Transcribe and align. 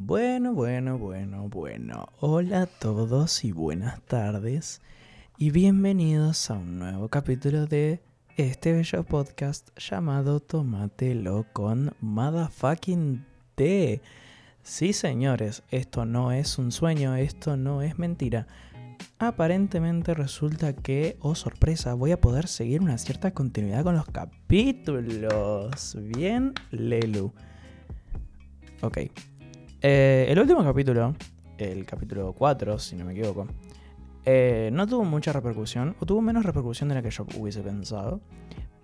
Bueno, 0.00 0.54
bueno, 0.54 0.96
bueno, 0.96 1.48
bueno. 1.48 2.06
Hola 2.20 2.62
a 2.62 2.66
todos 2.66 3.44
y 3.44 3.50
buenas 3.50 4.00
tardes. 4.02 4.80
Y 5.36 5.50
bienvenidos 5.50 6.52
a 6.52 6.54
un 6.54 6.78
nuevo 6.78 7.08
capítulo 7.08 7.66
de 7.66 8.00
este 8.36 8.72
bello 8.72 9.02
podcast 9.02 9.76
llamado 9.76 10.38
Tomátelo 10.38 11.46
con 11.52 11.96
Motherfucking 12.00 13.26
T. 13.56 14.00
Sí, 14.62 14.92
señores, 14.92 15.64
esto 15.72 16.04
no 16.04 16.30
es 16.30 16.58
un 16.58 16.70
sueño, 16.70 17.16
esto 17.16 17.56
no 17.56 17.82
es 17.82 17.98
mentira. 17.98 18.46
Aparentemente 19.18 20.14
resulta 20.14 20.74
que, 20.74 21.16
oh 21.20 21.34
sorpresa, 21.34 21.94
voy 21.94 22.12
a 22.12 22.20
poder 22.20 22.46
seguir 22.46 22.82
una 22.82 22.98
cierta 22.98 23.32
continuidad 23.32 23.82
con 23.82 23.96
los 23.96 24.06
capítulos. 24.06 25.98
Bien, 26.00 26.54
Lelu. 26.70 27.32
Ok. 28.80 28.98
Eh, 29.80 30.26
el 30.28 30.38
último 30.40 30.64
capítulo, 30.64 31.14
el 31.56 31.86
capítulo 31.86 32.32
4, 32.32 32.78
si 32.80 32.96
no 32.96 33.04
me 33.04 33.12
equivoco, 33.12 33.46
eh, 34.24 34.70
no 34.72 34.86
tuvo 34.88 35.04
mucha 35.04 35.32
repercusión, 35.32 35.94
o 36.00 36.06
tuvo 36.06 36.20
menos 36.20 36.44
repercusión 36.44 36.88
de 36.88 36.96
la 36.96 37.02
que 37.02 37.10
yo 37.10 37.26
hubiese 37.36 37.60
pensado. 37.62 38.20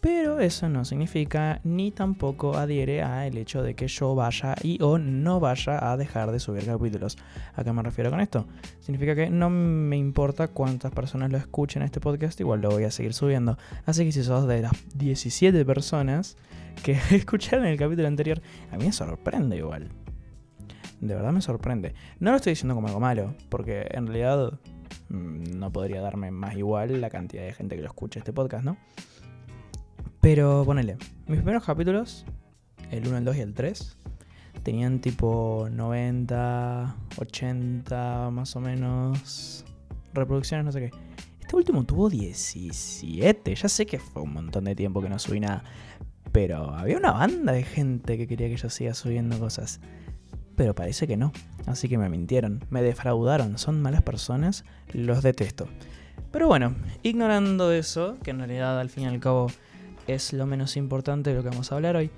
Pero 0.00 0.38
eso 0.38 0.68
no 0.68 0.84
significa 0.84 1.60
ni 1.64 1.90
tampoco 1.90 2.56
adhiere 2.58 3.02
a 3.02 3.26
el 3.26 3.38
hecho 3.38 3.62
de 3.62 3.74
que 3.74 3.88
yo 3.88 4.14
vaya 4.14 4.54
y 4.62 4.80
o 4.82 4.98
no 4.98 5.40
vaya 5.40 5.90
a 5.90 5.96
dejar 5.96 6.30
de 6.30 6.38
subir 6.38 6.66
capítulos. 6.66 7.16
¿A 7.56 7.64
qué 7.64 7.72
me 7.72 7.82
refiero 7.82 8.10
con 8.10 8.20
esto? 8.20 8.46
Significa 8.80 9.14
que 9.14 9.30
no 9.30 9.48
me 9.48 9.96
importa 9.96 10.48
cuántas 10.48 10.92
personas 10.92 11.32
lo 11.32 11.38
escuchen 11.38 11.82
este 11.82 12.00
podcast, 12.00 12.38
igual 12.38 12.60
lo 12.60 12.68
voy 12.70 12.84
a 12.84 12.90
seguir 12.90 13.14
subiendo. 13.14 13.56
Así 13.86 14.04
que 14.04 14.12
si 14.12 14.22
sos 14.22 14.46
de 14.46 14.60
las 14.60 14.72
17 14.94 15.64
personas 15.64 16.36
que 16.82 16.92
escucharon 17.10 17.64
el 17.64 17.78
capítulo 17.78 18.06
anterior, 18.06 18.42
a 18.70 18.76
mí 18.76 18.84
me 18.84 18.92
sorprende 18.92 19.56
igual. 19.56 19.88
De 21.04 21.14
verdad 21.14 21.32
me 21.32 21.42
sorprende. 21.42 21.94
No 22.18 22.30
lo 22.30 22.36
estoy 22.36 22.52
diciendo 22.52 22.74
como 22.74 22.88
algo 22.88 22.98
malo, 22.98 23.34
porque 23.50 23.86
en 23.90 24.06
realidad 24.06 24.58
mm, 25.10 25.58
no 25.58 25.70
podría 25.70 26.00
darme 26.00 26.30
más 26.30 26.56
igual 26.56 27.00
la 27.02 27.10
cantidad 27.10 27.44
de 27.44 27.52
gente 27.52 27.76
que 27.76 27.82
lo 27.82 27.88
escucha 27.88 28.20
este 28.20 28.32
podcast, 28.32 28.64
¿no? 28.64 28.78
Pero 30.22 30.64
ponele, 30.64 30.96
mis 31.26 31.36
primeros 31.36 31.62
capítulos, 31.62 32.24
el 32.90 33.06
1, 33.06 33.18
el 33.18 33.24
2 33.26 33.36
y 33.36 33.40
el 33.40 33.52
3, 33.52 33.98
tenían 34.62 35.00
tipo 35.00 35.68
90, 35.70 36.96
80 37.18 38.30
más 38.30 38.56
o 38.56 38.60
menos 38.60 39.66
reproducciones, 40.14 40.64
no 40.64 40.72
sé 40.72 40.80
qué. 40.80 40.90
Este 41.38 41.54
último 41.54 41.84
tuvo 41.84 42.08
17, 42.08 43.54
ya 43.54 43.68
sé 43.68 43.84
que 43.84 43.98
fue 43.98 44.22
un 44.22 44.32
montón 44.32 44.64
de 44.64 44.74
tiempo 44.74 45.02
que 45.02 45.10
no 45.10 45.18
subí 45.18 45.40
nada, 45.40 45.64
pero 46.32 46.70
había 46.70 46.96
una 46.96 47.12
banda 47.12 47.52
de 47.52 47.62
gente 47.62 48.16
que 48.16 48.26
quería 48.26 48.48
que 48.48 48.56
yo 48.56 48.70
siga 48.70 48.94
subiendo 48.94 49.38
cosas. 49.38 49.80
Pero 50.56 50.74
parece 50.74 51.06
que 51.06 51.16
no, 51.16 51.32
así 51.66 51.88
que 51.88 51.98
me 51.98 52.08
mintieron, 52.08 52.64
me 52.70 52.82
defraudaron, 52.82 53.58
son 53.58 53.82
malas 53.82 54.02
personas, 54.02 54.64
los 54.92 55.22
detesto. 55.22 55.68
Pero 56.30 56.46
bueno, 56.46 56.74
ignorando 57.02 57.72
eso, 57.72 58.16
que 58.22 58.30
en 58.30 58.38
realidad 58.38 58.78
al 58.78 58.90
fin 58.90 59.04
y 59.04 59.06
al 59.06 59.20
cabo 59.20 59.48
es 60.06 60.32
lo 60.32 60.46
menos 60.46 60.76
importante 60.76 61.30
de 61.30 61.36
lo 61.36 61.42
que 61.42 61.48
vamos 61.48 61.72
a 61.72 61.76
hablar 61.76 61.96
hoy. 61.96 62.10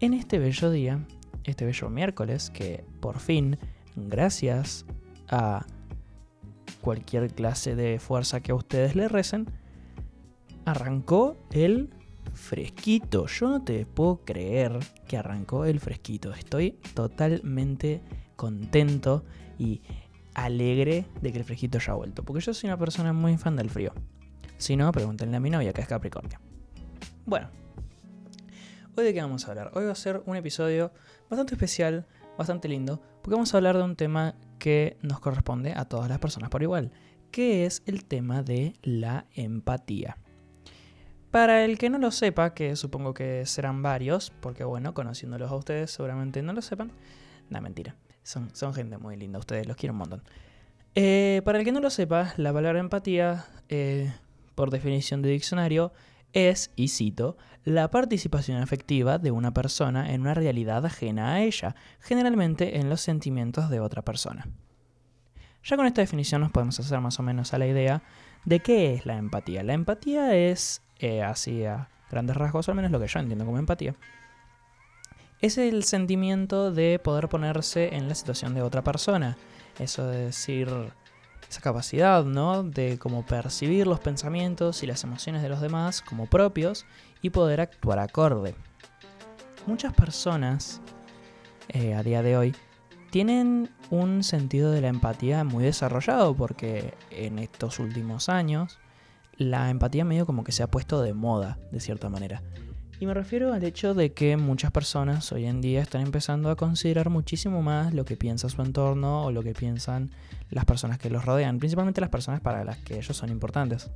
En 0.00 0.12
este 0.12 0.38
bello 0.38 0.70
día, 0.70 1.00
este 1.44 1.64
bello 1.64 1.88
miércoles, 1.88 2.50
que 2.50 2.84
por 3.00 3.18
fin, 3.18 3.58
gracias 3.94 4.84
a 5.28 5.64
cualquier 6.80 7.32
clase 7.32 7.74
de 7.74 7.98
fuerza 7.98 8.40
que 8.40 8.52
a 8.52 8.54
ustedes 8.54 8.94
le 8.94 9.08
recen, 9.08 9.46
arrancó 10.64 11.36
el 11.52 11.90
fresquito. 12.32 13.26
Yo 13.26 13.48
no 13.48 13.62
te 13.62 13.86
puedo 13.86 14.24
creer 14.24 14.78
que 15.06 15.16
arrancó 15.16 15.64
el 15.64 15.80
fresquito. 15.80 16.32
Estoy 16.32 16.72
totalmente 16.94 18.02
contento 18.36 19.24
y 19.58 19.82
alegre 20.34 21.06
de 21.20 21.32
que 21.32 21.38
el 21.38 21.44
fresquito 21.44 21.78
haya 21.78 21.94
vuelto. 21.94 22.22
Porque 22.22 22.42
yo 22.42 22.54
soy 22.54 22.68
una 22.68 22.78
persona 22.78 23.12
muy 23.12 23.36
fan 23.38 23.56
del 23.56 23.70
frío. 23.70 23.92
Si 24.58 24.76
no, 24.76 24.90
pregúntenle 24.92 25.36
a 25.36 25.40
mi 25.40 25.50
novia 25.50 25.72
que 25.72 25.80
es 25.80 25.88
Capricornio. 25.88 26.38
Bueno, 27.24 27.48
hoy 28.96 29.04
de 29.04 29.14
qué 29.14 29.20
vamos 29.20 29.46
a 29.46 29.50
hablar. 29.50 29.70
Hoy 29.74 29.84
va 29.84 29.92
a 29.92 29.96
ser 29.96 30.22
un 30.26 30.36
episodio 30.36 30.92
bastante 31.28 31.54
especial, 31.54 32.06
bastante 32.38 32.68
lindo, 32.68 33.00
porque 33.22 33.34
vamos 33.34 33.52
a 33.52 33.56
hablar 33.56 33.76
de 33.76 33.82
un 33.82 33.96
tema 33.96 34.34
que 34.58 34.96
nos 35.02 35.20
corresponde 35.20 35.72
a 35.74 35.86
todas 35.86 36.08
las 36.08 36.18
personas 36.18 36.50
por 36.50 36.62
igual, 36.62 36.92
que 37.30 37.66
es 37.66 37.82
el 37.86 38.04
tema 38.04 38.42
de 38.42 38.74
la 38.82 39.26
empatía. 39.34 40.18
Para 41.36 41.66
el 41.66 41.76
que 41.76 41.90
no 41.90 41.98
lo 41.98 42.12
sepa, 42.12 42.54
que 42.54 42.76
supongo 42.76 43.12
que 43.12 43.44
serán 43.44 43.82
varios, 43.82 44.32
porque 44.40 44.64
bueno, 44.64 44.94
conociéndolos 44.94 45.52
a 45.52 45.54
ustedes 45.54 45.90
seguramente 45.90 46.40
no 46.40 46.54
lo 46.54 46.62
sepan, 46.62 46.92
no, 47.50 47.60
mentira, 47.60 47.94
son, 48.22 48.48
gente 48.72 48.96
muy 48.96 49.18
linda, 49.18 49.38
ustedes 49.38 49.68
los 49.68 49.76
quiero 49.76 49.92
un 49.92 49.98
montón. 49.98 50.22
Eh, 50.94 51.42
para 51.44 51.58
el 51.58 51.66
que 51.66 51.72
no 51.72 51.80
lo 51.80 51.90
sepa, 51.90 52.32
la 52.38 52.54
palabra 52.54 52.80
empatía, 52.80 53.44
eh, 53.68 54.14
por 54.54 54.70
definición 54.70 55.20
de 55.20 55.28
diccionario, 55.28 55.92
es, 56.32 56.70
y 56.74 56.88
cito, 56.88 57.36
la 57.64 57.90
participación 57.90 58.62
efectiva 58.62 59.18
de 59.18 59.30
una 59.30 59.52
persona 59.52 60.14
en 60.14 60.22
una 60.22 60.32
realidad 60.32 60.86
ajena 60.86 61.34
a 61.34 61.42
ella, 61.42 61.76
generalmente 62.00 62.78
en 62.78 62.88
los 62.88 63.02
sentimientos 63.02 63.68
de 63.68 63.80
otra 63.80 64.00
persona. 64.00 64.48
Ya 65.62 65.76
con 65.76 65.84
esta 65.84 66.00
definición 66.00 66.40
nos 66.40 66.50
podemos 66.50 66.80
hacer 66.80 66.98
más 67.00 67.20
o 67.20 67.22
menos 67.22 67.52
a 67.52 67.58
la 67.58 67.66
idea 67.66 68.02
de 68.46 68.60
qué 68.60 68.94
es 68.94 69.04
la 69.04 69.18
empatía. 69.18 69.62
La 69.64 69.74
empatía 69.74 70.34
es, 70.34 70.80
eh, 70.98 71.22
así 71.22 71.64
a 71.64 71.88
grandes 72.10 72.36
rasgos, 72.36 72.68
al 72.68 72.74
menos 72.74 72.90
lo 72.90 73.00
que 73.00 73.08
yo 73.08 73.18
entiendo 73.18 73.44
como 73.44 73.58
empatía, 73.58 73.94
es 75.40 75.58
el 75.58 75.84
sentimiento 75.84 76.72
de 76.72 76.98
poder 76.98 77.28
ponerse 77.28 77.94
en 77.94 78.08
la 78.08 78.14
situación 78.14 78.54
de 78.54 78.62
otra 78.62 78.82
persona. 78.82 79.36
Eso 79.78 80.06
de 80.06 80.26
decir, 80.26 80.68
esa 81.48 81.60
capacidad, 81.60 82.24
¿no? 82.24 82.62
De 82.62 82.98
como 82.98 83.26
percibir 83.26 83.86
los 83.86 84.00
pensamientos 84.00 84.82
y 84.82 84.86
las 84.86 85.04
emociones 85.04 85.42
de 85.42 85.48
los 85.48 85.60
demás 85.60 86.00
como 86.00 86.26
propios 86.26 86.86
y 87.20 87.30
poder 87.30 87.60
actuar 87.60 87.98
acorde. 87.98 88.54
Muchas 89.66 89.92
personas 89.92 90.80
eh, 91.68 91.94
a 91.94 92.02
día 92.02 92.22
de 92.22 92.36
hoy 92.36 92.54
tienen 93.10 93.70
un 93.90 94.22
sentido 94.22 94.70
de 94.70 94.80
la 94.80 94.88
empatía 94.88 95.44
muy 95.44 95.64
desarrollado 95.64 96.34
porque 96.34 96.94
en 97.10 97.38
estos 97.38 97.78
últimos 97.78 98.28
años 98.28 98.78
la 99.38 99.70
empatía 99.70 100.04
medio 100.04 100.26
como 100.26 100.44
que 100.44 100.52
se 100.52 100.62
ha 100.62 100.70
puesto 100.70 101.02
de 101.02 101.14
moda 101.14 101.58
de 101.70 101.80
cierta 101.80 102.08
manera. 102.08 102.42
Y 102.98 103.04
me 103.04 103.12
refiero 103.12 103.52
al 103.52 103.62
hecho 103.62 103.92
de 103.92 104.12
que 104.14 104.38
muchas 104.38 104.70
personas 104.70 105.30
hoy 105.30 105.44
en 105.44 105.60
día 105.60 105.82
están 105.82 106.00
empezando 106.00 106.48
a 106.48 106.56
considerar 106.56 107.10
muchísimo 107.10 107.60
más 107.60 107.92
lo 107.92 108.06
que 108.06 108.16
piensa 108.16 108.48
su 108.48 108.62
entorno 108.62 109.24
o 109.24 109.30
lo 109.30 109.42
que 109.42 109.52
piensan 109.52 110.10
las 110.48 110.64
personas 110.64 110.98
que 110.98 111.10
los 111.10 111.26
rodean, 111.26 111.58
principalmente 111.58 112.00
las 112.00 112.08
personas 112.08 112.40
para 112.40 112.64
las 112.64 112.78
que 112.78 112.96
ellos 112.96 113.14
son 113.14 113.28
importantes. 113.28 113.90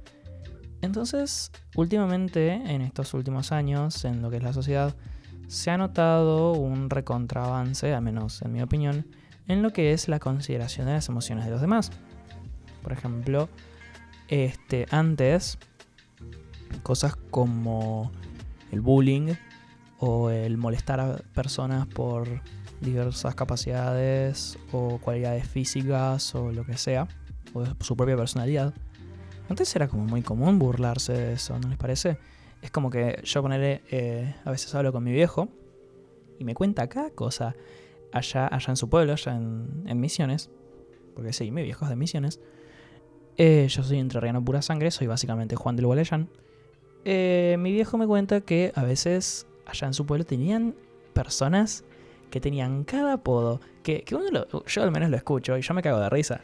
Entonces, 0.82 1.50
últimamente, 1.76 2.52
en 2.52 2.82
estos 2.82 3.14
últimos 3.14 3.52
años, 3.52 4.04
en 4.04 4.20
lo 4.20 4.30
que 4.30 4.36
es 4.36 4.42
la 4.42 4.52
sociedad, 4.52 4.94
se 5.46 5.70
ha 5.70 5.78
notado 5.78 6.52
un 6.52 6.90
recontraavance, 6.90 7.94
al 7.94 8.02
menos 8.02 8.42
en 8.42 8.52
mi 8.52 8.62
opinión, 8.62 9.06
en 9.48 9.62
lo 9.62 9.72
que 9.72 9.92
es 9.92 10.08
la 10.08 10.18
consideración 10.18 10.86
de 10.86 10.94
las 10.94 11.08
emociones 11.08 11.46
de 11.46 11.50
los 11.50 11.60
demás. 11.60 11.90
Por 12.82 12.92
ejemplo, 12.92 13.48
este, 14.30 14.86
antes, 14.91 15.58
cosas 16.82 17.16
como 17.30 18.10
el 18.70 18.80
bullying 18.80 19.34
o 19.98 20.30
el 20.30 20.56
molestar 20.56 21.00
a 21.00 21.16
personas 21.34 21.86
por 21.86 22.26
diversas 22.80 23.34
capacidades 23.34 24.58
o 24.72 24.98
cualidades 24.98 25.46
físicas 25.46 26.34
o 26.34 26.52
lo 26.52 26.64
que 26.64 26.78
sea, 26.78 27.08
o 27.52 27.64
su 27.80 27.96
propia 27.96 28.16
personalidad. 28.16 28.72
Antes 29.48 29.74
era 29.74 29.88
como 29.88 30.04
muy 30.04 30.22
común 30.22 30.58
burlarse 30.58 31.12
de 31.12 31.32
eso, 31.32 31.58
¿no 31.58 31.69
les 31.69 31.76
parece? 31.76 32.19
Es 32.62 32.70
como 32.70 32.88
que 32.88 33.20
yo 33.24 33.42
ponerle, 33.42 33.82
eh, 33.90 34.34
a 34.44 34.50
veces 34.50 34.74
hablo 34.74 34.92
con 34.92 35.02
mi 35.02 35.12
viejo 35.12 35.48
y 36.38 36.44
me 36.44 36.54
cuenta 36.54 36.88
cada 36.88 37.10
cosa 37.10 37.54
allá, 38.12 38.46
allá 38.46 38.66
en 38.70 38.76
su 38.76 38.88
pueblo, 38.88 39.12
allá 39.12 39.34
en, 39.34 40.00
Misiones, 40.00 40.50
porque 41.14 41.32
sí, 41.32 41.50
mi 41.50 41.62
viejo 41.62 41.84
es 41.84 41.88
de 41.88 41.96
Misiones. 41.96 42.40
Eh, 43.37 43.67
yo 43.69 43.82
soy 43.82 43.99
entrerriano 43.99 44.44
pura 44.44 44.62
sangre, 44.62 44.91
soy 44.91 45.06
básicamente 45.06 45.56
Juan 45.56 45.77
del 45.77 45.87
Gualeyán. 45.87 46.29
Eh, 47.05 47.56
mi 47.59 47.73
viejo 47.73 47.97
me 47.97 48.06
cuenta 48.06 48.43
que 48.43 48.73
a 48.75 48.82
veces 48.82 49.47
allá 49.67 49.87
en 49.87 49.94
su 49.94 50.05
pueblo 50.06 50.25
tenían 50.25 50.75
personas 51.15 51.85
que 52.31 52.41
tenían 52.41 52.85
cada 52.85 53.15
apodo, 53.15 53.61
que, 53.82 54.05
uno 54.12 54.47
yo 54.67 54.82
al 54.82 54.91
menos 54.91 55.11
lo 55.11 55.17
escucho 55.17 55.56
y 55.56 55.62
yo 55.62 55.75
me 55.75 55.82
cago 55.82 55.99
de 55.99 56.11
risa. 56.11 56.43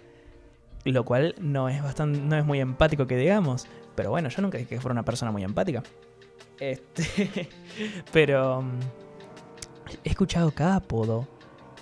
Lo 0.84 1.04
cual 1.04 1.34
no 1.40 1.68
es, 1.68 1.82
bastante, 1.82 2.20
no 2.20 2.36
es 2.36 2.44
muy 2.44 2.60
empático 2.60 3.06
que 3.06 3.16
digamos, 3.16 3.66
pero 3.94 4.10
bueno, 4.10 4.28
yo 4.28 4.40
nunca 4.42 4.58
dije 4.58 4.76
que 4.76 4.80
fuera 4.80 4.92
una 4.92 5.04
persona 5.04 5.32
muy 5.32 5.42
empática. 5.42 5.82
Este, 6.60 7.48
pero 8.12 8.62
mm, 8.62 8.78
he 10.04 10.10
escuchado 10.10 10.52
cada 10.52 10.76
apodo 10.76 11.26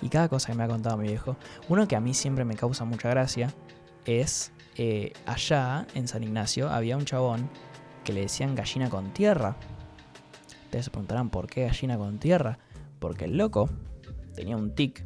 y 0.01 0.09
cada 0.09 0.27
cosa 0.27 0.51
que 0.51 0.57
me 0.57 0.63
ha 0.63 0.67
contado 0.67 0.97
mi 0.97 1.07
viejo. 1.07 1.37
Uno 1.69 1.87
que 1.87 1.95
a 1.95 1.99
mí 1.99 2.13
siempre 2.13 2.45
me 2.45 2.55
causa 2.55 2.83
mucha 2.83 3.09
gracia 3.09 3.53
es 4.05 4.51
eh, 4.75 5.13
allá 5.25 5.87
en 5.95 6.07
San 6.07 6.23
Ignacio 6.23 6.69
había 6.69 6.97
un 6.97 7.05
chabón 7.05 7.49
que 8.03 8.13
le 8.13 8.21
decían 8.21 8.55
gallina 8.55 8.89
con 8.89 9.11
tierra. 9.13 9.55
Ustedes 10.65 10.85
se 10.85 10.91
preguntarán 10.91 11.29
por 11.29 11.47
qué 11.47 11.65
gallina 11.65 11.97
con 11.97 12.19
tierra. 12.19 12.59
Porque 12.99 13.25
el 13.25 13.37
loco 13.37 13.69
tenía 14.35 14.57
un 14.57 14.73
tic 14.75 15.05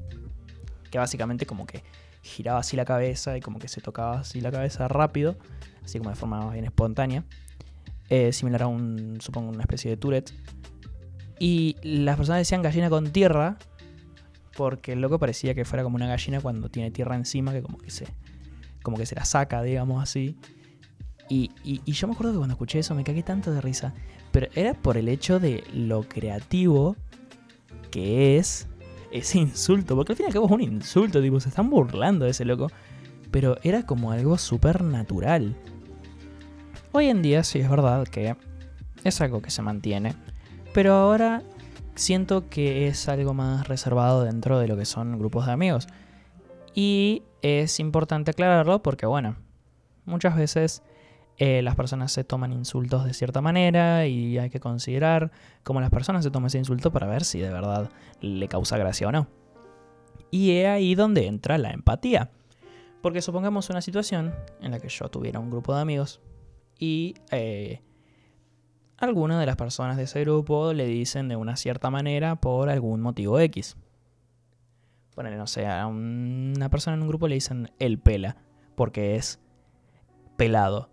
que 0.90 0.98
básicamente 0.98 1.46
como 1.46 1.66
que 1.66 1.84
giraba 2.22 2.60
así 2.60 2.76
la 2.76 2.86
cabeza 2.86 3.38
y 3.38 3.42
como 3.42 3.60
que 3.60 3.68
se 3.68 3.82
tocaba 3.82 4.20
así 4.20 4.42
la 4.42 4.52
cabeza 4.52 4.88
rápido, 4.88 5.38
así 5.84 5.98
como 5.98 6.10
de 6.10 6.16
forma 6.16 6.40
más 6.42 6.54
bien 6.54 6.66
espontánea, 6.66 7.24
eh, 8.10 8.34
similar 8.34 8.64
a 8.64 8.68
un, 8.68 9.18
supongo, 9.22 9.52
una 9.52 9.62
especie 9.62 9.92
de 9.92 9.98
Tourette. 9.98 10.34
Y 11.40 11.78
las 11.84 12.18
personas 12.18 12.40
decían 12.40 12.62
gallina 12.62 12.90
con 12.90 13.12
tierra, 13.12 13.58
porque 14.58 14.94
el 14.94 15.02
loco 15.02 15.20
parecía 15.20 15.54
que 15.54 15.64
fuera 15.64 15.84
como 15.84 15.96
una 15.96 16.08
gallina 16.08 16.42
cuando 16.42 16.70
tiene 16.70 16.92
tierra 16.92 17.16
encima, 17.16 17.54
que 17.54 17.62
como 17.62 17.78
que 17.78 17.92
se, 17.92 18.08
como 18.84 18.98
que 18.98 19.06
se 19.06 19.16
la 19.16 19.26
saca, 19.26 19.62
digamos 19.62 20.02
así. 20.02 20.38
Y, 21.30 21.52
y, 21.64 21.92
yo 21.92 22.08
me 22.08 22.14
acuerdo 22.14 22.32
que 22.34 22.38
cuando 22.40 22.54
escuché 22.54 22.80
eso 22.80 22.96
me 22.96 23.04
cagué 23.04 23.22
tanto 23.22 23.52
de 23.52 23.62
risa. 23.62 23.94
Pero 24.32 24.48
era 24.56 24.74
por 24.74 24.98
el 24.98 25.08
hecho 25.08 25.40
de 25.40 25.64
lo 25.74 26.04
creativo 26.04 26.96
que 27.92 28.38
es 28.38 28.68
ese 29.12 29.38
insulto. 29.38 29.96
Porque 29.96 30.14
al 30.14 30.18
fin 30.18 30.26
y 30.26 30.28
al 30.28 30.34
cabo 30.34 30.48
es 30.48 30.52
un 30.52 30.62
insulto, 30.62 31.22
tipo, 31.22 31.40
se 31.40 31.50
están 31.50 31.70
burlando 31.70 32.26
de 32.26 32.32
ese 32.32 32.46
loco. 32.46 32.72
Pero 33.32 33.58
era 33.62 33.86
como 33.86 34.12
algo 34.12 34.38
súper 34.38 34.84
natural. 34.84 35.56
Hoy 36.92 37.08
en 37.08 37.22
día 37.22 37.44
sí 37.44 37.60
es 37.60 37.70
verdad 37.70 38.08
que 38.08 38.36
es 39.04 39.22
algo 39.22 39.42
que 39.42 39.52
se 39.52 39.62
mantiene. 39.62 40.16
Pero 40.74 40.94
ahora 40.94 41.44
siento 41.96 42.50
que 42.50 42.88
es 42.88 43.08
algo 43.08 43.34
más 43.34 43.68
reservado 43.68 44.24
dentro 44.24 44.60
de 44.60 44.68
lo 44.68 44.78
que 44.78 44.86
son 44.86 45.20
grupos 45.20 45.46
de 45.46 45.52
amigos. 45.52 45.88
Y 46.74 47.24
es 47.42 47.80
importante 47.80 48.32
aclararlo 48.32 48.82
porque, 48.82 49.06
bueno, 49.06 49.38
muchas 50.06 50.36
veces 50.36 50.84
eh, 51.38 51.62
las 51.62 51.76
personas 51.76 52.12
se 52.12 52.24
toman 52.24 52.52
insultos 52.52 53.06
de 53.06 53.14
cierta 53.14 53.42
manera 53.42 54.08
y 54.08 54.38
hay 54.38 54.50
que 54.50 54.60
considerar 54.60 55.32
cómo 55.64 55.80
las 55.80 55.90
personas 55.90 56.24
se 56.24 56.32
toman 56.32 56.48
ese 56.48 56.58
insulto 56.58 56.92
para 56.92 57.08
ver 57.08 57.24
si 57.24 57.40
de 57.40 57.50
verdad 57.50 57.90
le 58.20 58.48
causa 58.48 58.78
gracia 58.78 59.08
o 59.08 59.12
no. 59.12 59.28
Y 60.32 60.58
es 60.58 60.68
ahí 60.68 60.96
donde 60.96 61.28
entra 61.28 61.58
la 61.58 61.72
empatía. 61.72 62.32
Porque 63.02 63.22
supongamos 63.22 63.70
una 63.70 63.82
situación 63.82 64.36
en 64.62 64.72
la 64.72 64.80
que 64.80 64.90
yo 64.90 65.08
tuviera 65.08 65.40
un 65.40 65.50
grupo 65.50 65.74
de 65.74 65.82
amigos 65.82 66.20
y 66.78 67.16
eh, 67.32 67.82
alguna 68.98 69.40
de 69.40 69.46
las 69.46 69.56
personas 69.56 69.96
de 69.96 70.04
ese 70.04 70.22
grupo 70.22 70.74
le 70.74 70.86
dicen 70.86 71.30
de 71.30 71.38
una 71.38 71.56
cierta 71.56 71.90
manera 71.90 72.36
por 72.36 72.70
algún 72.70 73.00
motivo 73.00 73.40
X. 73.40 73.78
Ponele, 75.20 75.36
no 75.36 75.48
sé, 75.48 75.68
a 75.68 75.86
una 75.86 76.70
persona 76.70 76.96
en 76.96 77.02
un 77.02 77.10
grupo 77.10 77.28
le 77.28 77.36
dicen 77.36 77.70
el 77.78 78.00
pela, 78.00 78.38
porque 78.76 79.18
es 79.18 79.42
pelado. 80.38 80.90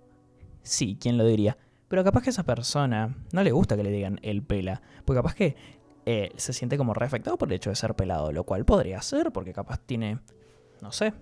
Sí, 0.64 0.98
¿quién 1.00 1.16
lo 1.16 1.24
diría? 1.24 1.56
Pero 1.86 2.02
capaz 2.02 2.22
que 2.22 2.30
a 2.30 2.32
esa 2.32 2.42
persona 2.42 3.14
no 3.30 3.44
le 3.44 3.52
gusta 3.52 3.76
que 3.76 3.84
le 3.84 3.92
digan 3.92 4.18
el 4.22 4.42
pela. 4.42 4.82
Porque 5.04 5.18
capaz 5.20 5.36
que 5.36 5.54
eh, 6.06 6.32
se 6.34 6.52
siente 6.52 6.76
como 6.76 6.92
reafectado 6.92 7.38
por 7.38 7.46
el 7.46 7.54
hecho 7.54 7.70
de 7.70 7.76
ser 7.76 7.94
pelado. 7.94 8.32
Lo 8.32 8.42
cual 8.42 8.64
podría 8.64 9.00
ser, 9.00 9.30
porque 9.30 9.52
capaz 9.52 9.78
tiene, 9.78 10.18
no 10.82 10.90
sé, 10.90 11.14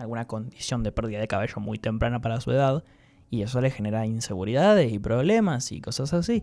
alguna 0.00 0.26
condición 0.26 0.82
de 0.82 0.90
pérdida 0.90 1.20
de 1.20 1.28
cabello 1.28 1.60
muy 1.60 1.78
temprana 1.78 2.20
para 2.20 2.40
su 2.40 2.50
edad. 2.50 2.82
Y 3.30 3.42
eso 3.42 3.60
le 3.60 3.70
genera 3.70 4.04
inseguridades 4.04 4.92
y 4.92 4.98
problemas 4.98 5.70
y 5.70 5.80
cosas 5.80 6.12
así. 6.12 6.42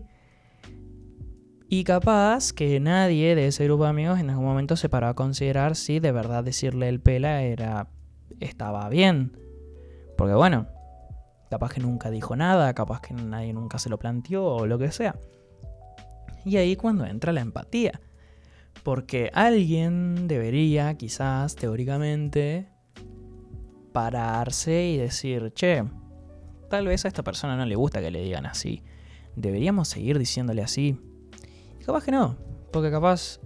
Y 1.68 1.84
capaz 1.84 2.52
que 2.52 2.78
nadie 2.80 3.34
de 3.34 3.48
ese 3.48 3.64
grupo 3.64 3.84
de 3.84 3.90
amigos 3.90 4.20
en 4.20 4.30
algún 4.30 4.44
momento 4.44 4.76
se 4.76 4.88
paró 4.88 5.08
a 5.08 5.14
considerar 5.14 5.74
si 5.76 5.98
de 5.98 6.12
verdad 6.12 6.44
decirle 6.44 6.88
el 6.88 7.00
pela 7.00 7.42
era. 7.42 7.88
estaba 8.40 8.88
bien. 8.88 9.36
Porque 10.16 10.34
bueno, 10.34 10.68
Capaz 11.50 11.74
que 11.74 11.80
nunca 11.80 12.10
dijo 12.10 12.34
nada, 12.34 12.74
capaz 12.74 13.00
que 13.00 13.14
nadie 13.14 13.52
nunca 13.52 13.78
se 13.78 13.88
lo 13.88 13.98
planteó 13.98 14.44
o 14.44 14.66
lo 14.66 14.78
que 14.78 14.90
sea. 14.90 15.16
Y 16.44 16.56
ahí 16.56 16.76
cuando 16.76 17.06
entra 17.06 17.32
la 17.32 17.40
empatía. 17.40 18.00
Porque 18.82 19.30
alguien 19.32 20.28
debería, 20.28 20.94
quizás 20.94 21.56
teóricamente, 21.56 22.68
pararse 23.92 24.86
y 24.88 24.96
decir, 24.96 25.52
che, 25.54 25.84
tal 26.68 26.86
vez 26.86 27.04
a 27.04 27.08
esta 27.08 27.22
persona 27.22 27.56
no 27.56 27.64
le 27.64 27.74
gusta 27.74 28.00
que 28.00 28.10
le 28.10 28.22
digan 28.22 28.46
así. 28.46 28.82
Deberíamos 29.34 29.88
seguir 29.88 30.18
diciéndole 30.18 30.62
así. 30.62 31.00
Capaz 31.86 32.02
que 32.02 32.10
no, 32.10 32.36
porque 32.72 32.90
capaz 32.90 33.38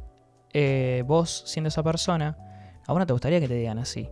eh, 0.55 1.05
vos 1.07 1.43
siendo 1.45 1.69
esa 1.69 1.83
persona, 1.83 2.39
a 2.87 2.91
vos 2.91 2.99
no 2.99 3.07
te 3.07 3.13
gustaría 3.13 3.39
que 3.39 3.49
te 3.49 3.55
digan 3.55 3.79
así. 3.79 4.09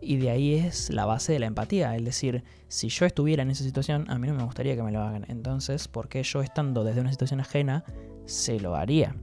Y 0.00 0.16
de 0.16 0.30
ahí 0.30 0.54
es 0.54 0.88
la 0.88 1.04
base 1.04 1.34
de 1.34 1.40
la 1.40 1.46
empatía, 1.46 1.94
es 1.94 2.02
decir, 2.02 2.42
si 2.68 2.88
yo 2.88 3.04
estuviera 3.04 3.42
en 3.42 3.50
esa 3.50 3.64
situación, 3.64 4.06
a 4.08 4.18
mí 4.18 4.28
no 4.28 4.34
me 4.34 4.44
gustaría 4.44 4.76
que 4.76 4.82
me 4.82 4.92
lo 4.92 5.02
hagan. 5.02 5.26
Entonces, 5.28 5.88
¿por 5.88 6.08
qué 6.08 6.22
yo 6.22 6.40
estando 6.40 6.84
desde 6.84 7.02
una 7.02 7.10
situación 7.10 7.40
ajena, 7.40 7.84
se 8.24 8.58
lo 8.60 8.76
haría? 8.76 9.14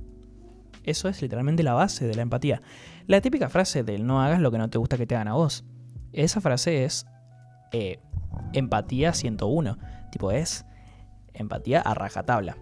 Eso 0.84 1.10
es 1.10 1.20
literalmente 1.24 1.64
la 1.64 1.74
base 1.74 2.06
de 2.06 2.14
la 2.14 2.22
empatía. 2.22 2.62
La 3.08 3.22
típica 3.22 3.50
frase 3.50 3.84
del 3.84 4.06
no 4.06 4.22
hagas 4.22 4.40
lo 4.40 4.52
que 4.52 4.60
no 4.60 4.70
te 4.70 4.78
gusta 4.78 4.98
que 4.98 5.08
te 5.08 5.16
hagan 5.16 5.30
a 5.30 5.34
vos. 5.34 5.66
Esa 6.12 6.42
frase 6.42 6.86
es 6.86 7.08
eh, 7.72 8.00
empatía 8.54 9.14
101. 9.14 9.80
Tipo, 10.12 10.32
es 10.32 10.64
empatía 11.34 11.82
a 11.82 11.96
rajatabla. 11.96 12.56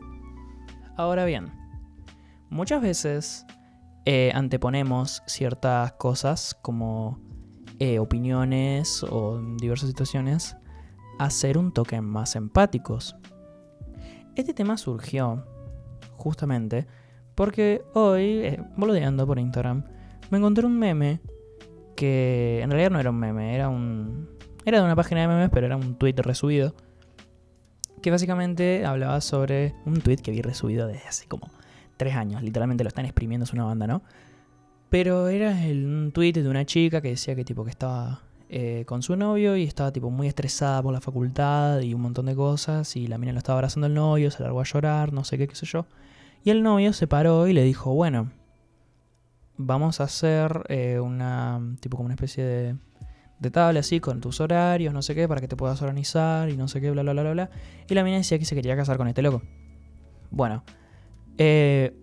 Ahora 0.96 1.26
bien, 1.26 1.61
muchas 2.52 2.82
veces 2.82 3.46
eh, 4.06 4.32
anteponemos 4.36 5.24
ciertas 5.26 5.94
cosas 5.94 6.56
como 6.62 7.20
eh, 7.80 7.98
opiniones 7.98 9.04
o 9.04 9.42
diversas 9.58 9.90
situaciones 9.90 10.56
a 11.18 11.30
ser 11.32 11.58
un 11.58 11.72
toque 11.72 12.00
más 12.02 12.36
empáticos. 12.36 13.16
Este 14.36 14.54
tema 14.54 14.78
surgió 14.78 15.46
justamente 16.18 16.86
porque 17.36 17.84
hoy, 17.94 18.42
eh, 18.44 18.64
por 18.78 19.40
Instagram, 19.40 19.86
me 20.30 20.38
encontré 20.38 20.66
un 20.66 20.78
meme 20.78 21.22
que 21.96 22.62
en 22.62 22.70
realidad 22.70 22.92
no 22.92 23.00
era 23.00 23.10
un 23.10 23.18
meme, 23.18 23.56
era 23.56 23.70
un. 23.70 24.30
Era 24.66 24.80
de 24.80 24.86
una 24.86 24.96
página 24.96 25.22
de 25.22 25.28
memes, 25.28 25.50
pero 25.52 25.66
era 25.66 25.76
un 25.76 25.96
tweet 25.96 26.16
resubido. 26.18 26.76
Que 28.02 28.12
básicamente 28.12 28.86
hablaba 28.86 29.22
sobre 29.22 29.76
un 29.86 30.02
tweet 30.02 30.18
que 30.18 30.32
vi 30.32 30.42
resubido 30.42 30.88
desde 30.88 31.08
hace 31.08 31.28
como 31.28 31.50
tres 32.02 32.16
años. 32.16 32.42
Literalmente 32.42 32.84
lo 32.84 32.88
están 32.88 33.06
exprimiendo, 33.06 33.44
es 33.44 33.54
una 33.54 33.64
banda, 33.64 33.86
¿no? 33.86 34.02
Pero 34.90 35.28
era 35.28 35.68
el, 35.68 35.86
un 35.86 36.12
tweet 36.12 36.34
de 36.34 36.50
una 36.50 36.66
chica 36.66 37.00
que 37.00 37.10
decía 37.10 37.36
que 37.36 37.46
tipo 37.46 37.64
que 37.64 37.70
estaba 37.70 38.24
eh, 38.50 38.86
con 38.88 39.04
su 39.04 39.16
novio 39.16 39.56
y 39.56 39.66
estaba 39.66 39.92
tipo 39.92 40.10
muy 40.10 40.28
estresada 40.28 40.82
por 40.82 40.94
la 40.94 41.00
facultad 41.00 41.80
y 41.82 41.94
un 41.94 42.02
montón 42.02 42.26
de 42.26 42.36
cosas 42.36 42.96
y 42.96 43.06
la 43.06 43.20
mina 43.20 43.34
lo 43.34 43.38
estaba 43.38 43.60
abrazando 43.60 43.86
el 43.86 43.94
novio, 43.94 44.32
se 44.32 44.42
largó 44.42 44.62
a 44.62 44.64
llorar, 44.64 45.14
no 45.14 45.24
sé 45.24 45.38
qué, 45.38 45.48
qué 45.48 45.54
sé 45.54 45.68
yo. 45.68 45.86
Y 46.44 46.50
el 46.50 46.64
novio 46.64 46.92
se 46.92 47.06
paró 47.06 47.48
y 47.48 47.54
le 47.54 47.64
dijo, 47.64 47.94
bueno, 47.94 48.32
vamos 49.58 50.02
a 50.02 50.06
hacer 50.06 50.64
eh, 50.70 51.00
una, 51.00 51.62
tipo 51.82 51.98
como 51.98 52.08
una 52.08 52.16
especie 52.16 52.44
de, 52.44 52.76
de 53.38 53.52
tabla 53.52 53.82
así 53.82 54.00
con 54.00 54.22
tus 54.22 54.42
horarios, 54.42 54.92
no 54.92 55.04
sé 55.04 55.14
qué, 55.14 55.28
para 55.28 55.40
que 55.40 55.48
te 55.48 55.56
puedas 55.56 55.80
organizar 55.84 56.50
y 56.50 56.58
no 56.58 56.68
sé 56.68 56.82
qué, 56.82 56.90
bla, 56.90 57.04
bla, 57.04 57.14
bla, 57.14 57.22
bla, 57.22 57.32
bla. 57.32 57.50
Y 57.88 57.94
la 57.94 58.04
mina 58.04 58.18
decía 58.18 58.40
que 58.40 58.46
se 58.46 58.56
quería 58.56 58.76
casar 58.76 58.98
con 58.98 59.08
este 59.08 59.22
loco. 59.22 59.44
Bueno, 60.32 60.64
eh, 61.38 61.94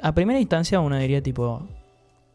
a 0.00 0.14
primera 0.14 0.40
instancia 0.40 0.80
uno 0.80 0.96
diría 0.98 1.22
tipo, 1.22 1.66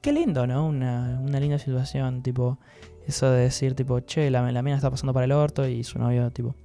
qué 0.01 0.11
lindo, 0.11 0.47
¿no? 0.47 0.67
Una, 0.67 1.19
linda 1.39 1.59
situación, 1.59 2.23
tipo, 2.23 2.59
eso 3.05 3.29
de 3.29 3.41
decir, 3.41 3.75
tipo, 3.75 3.99
che, 3.99 4.31
la, 4.31 4.51
la 4.51 4.61
mina 4.61 4.75
está 4.75 4.89
pasando 4.89 5.13
para 5.13 5.25
el 5.25 5.31
orto 5.31 5.67
y 5.67 5.83
su 5.83 5.99
novio, 5.99 6.31
tipo, 6.31 6.55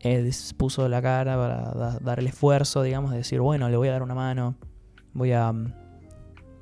eh, 0.00 0.30
puso 0.56 0.88
la 0.88 1.02
cara 1.02 1.36
para 1.36 1.98
dar 2.00 2.18
el 2.18 2.26
esfuerzo, 2.28 2.82
digamos, 2.82 3.10
de 3.10 3.18
decir, 3.18 3.40
bueno, 3.40 3.68
le 3.68 3.76
voy 3.76 3.88
a 3.88 3.92
dar 3.92 4.02
una 4.02 4.14
mano, 4.14 4.56
voy 5.12 5.32
a, 5.32 5.52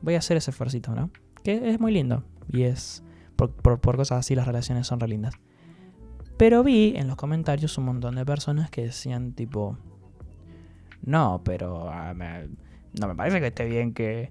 voy 0.00 0.14
a 0.14 0.19
hacer 0.19 0.37
ese 0.37 0.50
esfuerzo, 0.50 0.95
¿no? 0.95 1.11
Que 1.43 1.71
es 1.71 1.81
muy 1.81 1.93
lindo 1.93 2.25
y 2.50 2.62
es, 2.62 3.02
por, 3.37 3.50
por 3.52 3.97
cosas 3.97 4.21
así 4.21 4.35
las 4.35 4.47
relaciones 4.47 4.87
son 4.87 5.00
re 5.00 5.09
lindas. 5.09 5.35
Pero 6.37 6.64
vi 6.64 6.95
en 6.97 7.07
los 7.07 7.16
comentarios 7.16 7.78
un 7.78 7.85
montón 7.85 8.16
de 8.16 8.25
personas 8.25 8.71
que 8.71 8.83
decían, 8.83 9.33
tipo, 9.33 9.78
no, 11.05 11.43
pero 11.45 11.89
ah, 11.91 12.15
no 12.15 13.09
me 13.09 13.15
parece 13.15 13.41
que 13.41 13.49
esté 13.49 13.67
bien 13.67 13.93
que 13.95 14.31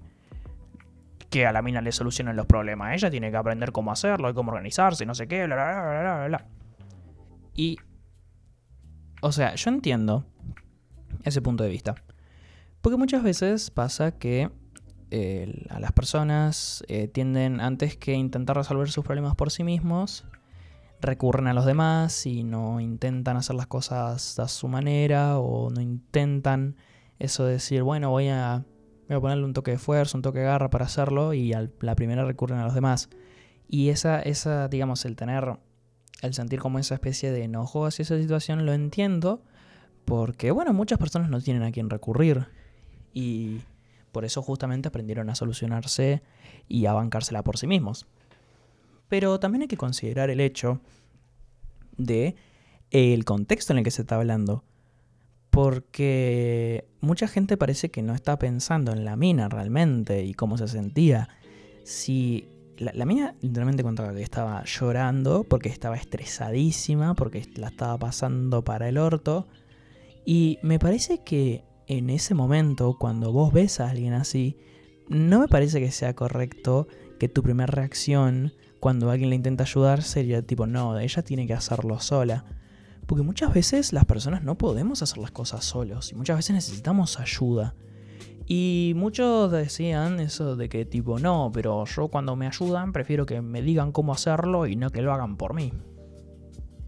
que 1.34 1.46
a 1.46 1.52
la 1.52 1.62
mina 1.62 1.80
le 1.80 1.90
solucionen 1.90 2.36
los 2.36 2.46
problemas. 2.46 2.94
Ella 2.94 3.10
tiene 3.10 3.28
que 3.32 3.36
aprender 3.36 3.72
cómo 3.72 3.90
hacerlo 3.90 4.30
y 4.30 4.34
cómo 4.34 4.52
organizarse, 4.52 5.04
no 5.04 5.16
sé 5.16 5.26
qué, 5.26 5.46
bla, 5.46 5.56
bla, 5.56 5.82
bla, 5.82 6.00
bla, 6.00 6.26
bla. 6.28 6.46
Y, 7.56 7.76
o 9.20 9.32
sea, 9.32 9.56
yo 9.56 9.70
entiendo 9.70 10.24
ese 11.24 11.42
punto 11.42 11.64
de 11.64 11.70
vista. 11.70 11.96
Porque 12.80 12.96
muchas 12.96 13.24
veces 13.24 13.72
pasa 13.72 14.12
que 14.12 14.48
eh, 15.10 15.66
a 15.70 15.80
las 15.80 15.90
personas 15.90 16.84
eh, 16.86 17.08
tienden, 17.08 17.60
antes 17.60 17.96
que 17.96 18.12
intentar 18.12 18.56
resolver 18.56 18.88
sus 18.88 19.04
problemas 19.04 19.34
por 19.34 19.50
sí 19.50 19.64
mismos, 19.64 20.26
recurren 21.04 21.46
a 21.46 21.54
los 21.54 21.66
demás 21.66 22.26
y 22.26 22.44
no 22.44 22.80
intentan 22.80 23.36
hacer 23.36 23.56
las 23.56 23.66
cosas 23.66 24.38
a 24.38 24.48
su 24.48 24.68
manera 24.68 25.38
o 25.38 25.70
no 25.70 25.80
intentan 25.80 26.76
eso 27.18 27.44
de 27.44 27.52
decir, 27.52 27.82
bueno, 27.82 28.10
voy 28.10 28.28
a 28.28 28.64
voy 29.08 29.16
a 29.16 29.20
ponerle 29.20 29.44
un 29.44 29.52
toque 29.52 29.72
de 29.72 29.78
fuerza, 29.78 30.16
un 30.16 30.22
toque 30.22 30.40
de 30.40 30.46
garra 30.46 30.70
para 30.70 30.86
hacerlo 30.86 31.34
y 31.34 31.52
a 31.52 31.68
la 31.80 31.94
primera 31.94 32.24
recurren 32.24 32.58
a 32.58 32.64
los 32.64 32.74
demás. 32.74 33.10
Y 33.68 33.88
esa, 33.90 34.20
esa, 34.20 34.68
digamos, 34.68 35.04
el 35.04 35.16
tener, 35.16 35.58
el 36.22 36.34
sentir 36.34 36.60
como 36.60 36.78
esa 36.78 36.94
especie 36.94 37.30
de 37.32 37.44
enojo 37.44 37.86
hacia 37.86 38.02
esa 38.02 38.18
situación, 38.18 38.66
lo 38.66 38.72
entiendo 38.72 39.42
porque, 40.04 40.50
bueno, 40.50 40.72
muchas 40.72 40.98
personas 40.98 41.30
no 41.30 41.40
tienen 41.40 41.62
a 41.62 41.72
quién 41.72 41.90
recurrir 41.90 42.46
y 43.12 43.60
por 44.12 44.24
eso 44.24 44.42
justamente 44.42 44.88
aprendieron 44.88 45.30
a 45.30 45.34
solucionarse 45.34 46.22
y 46.68 46.86
a 46.86 46.92
bancársela 46.92 47.42
por 47.42 47.58
sí 47.58 47.66
mismos. 47.66 48.06
Pero 49.14 49.38
también 49.38 49.62
hay 49.62 49.68
que 49.68 49.76
considerar 49.76 50.28
el 50.28 50.40
hecho 50.40 50.80
de 51.96 52.34
el 52.90 53.24
contexto 53.24 53.72
en 53.72 53.78
el 53.78 53.84
que 53.84 53.92
se 53.92 54.02
está 54.02 54.16
hablando. 54.16 54.64
Porque 55.50 56.88
mucha 57.00 57.28
gente 57.28 57.56
parece 57.56 57.92
que 57.92 58.02
no 58.02 58.12
está 58.12 58.40
pensando 58.40 58.90
en 58.90 59.04
la 59.04 59.14
mina 59.14 59.48
realmente 59.48 60.24
y 60.24 60.34
cómo 60.34 60.58
se 60.58 60.66
sentía. 60.66 61.28
Si 61.84 62.48
la, 62.76 63.04
mina 63.04 63.36
literalmente 63.40 63.84
contaba 63.84 64.12
que 64.12 64.20
estaba 64.20 64.64
llorando 64.64 65.44
porque 65.44 65.68
estaba 65.68 65.94
estresadísima, 65.94 67.14
porque 67.14 67.46
la 67.54 67.68
estaba 67.68 67.96
pasando 67.96 68.64
para 68.64 68.88
el 68.88 68.98
orto. 68.98 69.46
Y 70.26 70.58
me 70.64 70.80
parece 70.80 71.22
que 71.22 71.62
en 71.86 72.10
ese 72.10 72.34
momento, 72.34 72.96
cuando 72.98 73.30
vos 73.30 73.52
ves 73.52 73.78
a 73.78 73.90
alguien 73.90 74.12
así, 74.12 74.56
no 75.08 75.38
me 75.38 75.46
parece 75.46 75.78
que 75.78 75.92
sea 75.92 76.16
correcto 76.16 76.88
que 77.20 77.28
tu 77.28 77.44
primera 77.44 77.68
reacción 77.68 78.52
cuando 78.84 79.10
alguien 79.10 79.30
le 79.30 79.36
intenta 79.36 79.64
ayudar 79.64 80.02
sería 80.02 80.42
tipo, 80.42 80.66
no, 80.66 80.98
ella 80.98 81.22
tiene 81.22 81.46
que 81.46 81.54
hacerlo 81.54 82.00
sola. 82.00 82.44
Porque 83.06 83.22
muchas 83.22 83.54
veces 83.54 83.94
las 83.94 84.04
personas 84.04 84.42
no 84.42 84.58
podemos 84.58 85.00
hacer 85.00 85.16
las 85.16 85.30
cosas 85.30 85.64
solos 85.64 86.12
y 86.12 86.14
muchas 86.14 86.36
veces 86.36 86.54
necesitamos 86.54 87.18
ayuda. 87.18 87.74
Y 88.46 88.92
muchos 88.94 89.50
decían 89.50 90.20
eso 90.20 90.54
de 90.54 90.68
que 90.68 90.84
tipo, 90.84 91.18
no, 91.18 91.50
pero 91.50 91.86
yo 91.86 92.08
cuando 92.08 92.36
me 92.36 92.46
ayudan 92.46 92.92
prefiero 92.92 93.24
que 93.24 93.40
me 93.40 93.62
digan 93.62 93.90
cómo 93.90 94.12
hacerlo 94.12 94.66
y 94.66 94.76
no 94.76 94.90
que 94.90 95.00
lo 95.00 95.14
hagan 95.14 95.38
por 95.38 95.54
mí. 95.54 95.72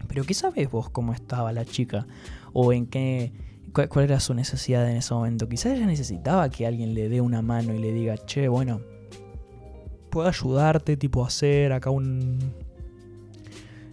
Pero 0.07 0.23
¿qué 0.23 0.35
sabes 0.35 0.69
vos 0.69 0.91
cómo 0.91 1.13
estaba 1.13 1.51
la 1.51 1.65
chica? 1.65 2.05
O 2.53 2.73
en 2.73 2.85
qué, 2.85 3.33
cuál, 3.73 3.89
cuál 3.89 4.05
era 4.05 4.19
su 4.19 4.35
necesidad 4.35 4.87
en 4.87 4.97
ese 4.97 5.15
momento. 5.15 5.49
Quizás 5.49 5.73
ella 5.73 5.87
necesitaba 5.87 6.47
que 6.49 6.67
alguien 6.67 6.93
le 6.93 7.09
dé 7.09 7.21
una 7.21 7.41
mano 7.41 7.73
y 7.73 7.79
le 7.79 7.91
diga, 7.91 8.17
che, 8.17 8.49
bueno, 8.49 8.81
puedo 10.09 10.27
ayudarte 10.27 10.97
tipo 10.97 11.25
hacer 11.25 11.73
acá 11.73 11.89
un, 11.89 12.39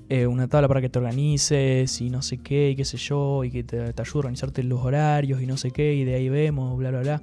eh, 0.09 0.27
una 0.27 0.49
tabla 0.49 0.69
para 0.69 0.81
que 0.81 0.89
te 0.89 0.99
organices 0.99 2.01
y 2.01 2.11
no 2.11 2.23
sé 2.23 2.39
qué, 2.39 2.71
y 2.71 2.77
qué 2.77 2.85
sé 2.85 2.97
yo, 2.97 3.45
y 3.45 3.51
que 3.51 3.65
te, 3.65 3.93
te 3.93 4.03
ayude 4.03 4.17
a 4.17 4.19
organizarte 4.21 4.63
los 4.63 4.81
horarios 4.83 5.41
y 5.43 5.47
no 5.47 5.57
sé 5.57 5.71
qué, 5.71 5.95
y 5.95 6.05
de 6.05 6.15
ahí 6.15 6.29
vemos, 6.29 6.77
bla, 6.77 6.91
bla, 6.91 7.01
bla. 7.01 7.21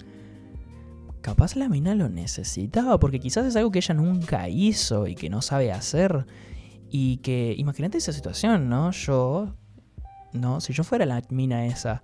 Capaz 1.22 1.56
la 1.56 1.70
mina 1.70 1.94
lo 1.94 2.10
necesitaba, 2.10 3.00
porque 3.00 3.20
quizás 3.20 3.46
es 3.46 3.56
algo 3.56 3.72
que 3.72 3.80
ella 3.80 3.94
nunca 3.94 4.50
hizo 4.50 5.08
y 5.08 5.14
que 5.14 5.30
no 5.30 5.44
sabe 5.44 5.72
hacer. 5.72 6.26
Y 6.90 7.18
que, 7.18 7.54
imagínate 7.58 8.00
esa 8.00 8.12
situación, 8.12 8.68
¿no? 8.70 8.92
Yo, 8.92 9.54
¿no? 10.34 10.60
Si 10.62 10.74
yo 10.74 10.84
fuera 10.84 11.06
la 11.06 11.22
mina 11.30 11.68
esa 11.68 12.04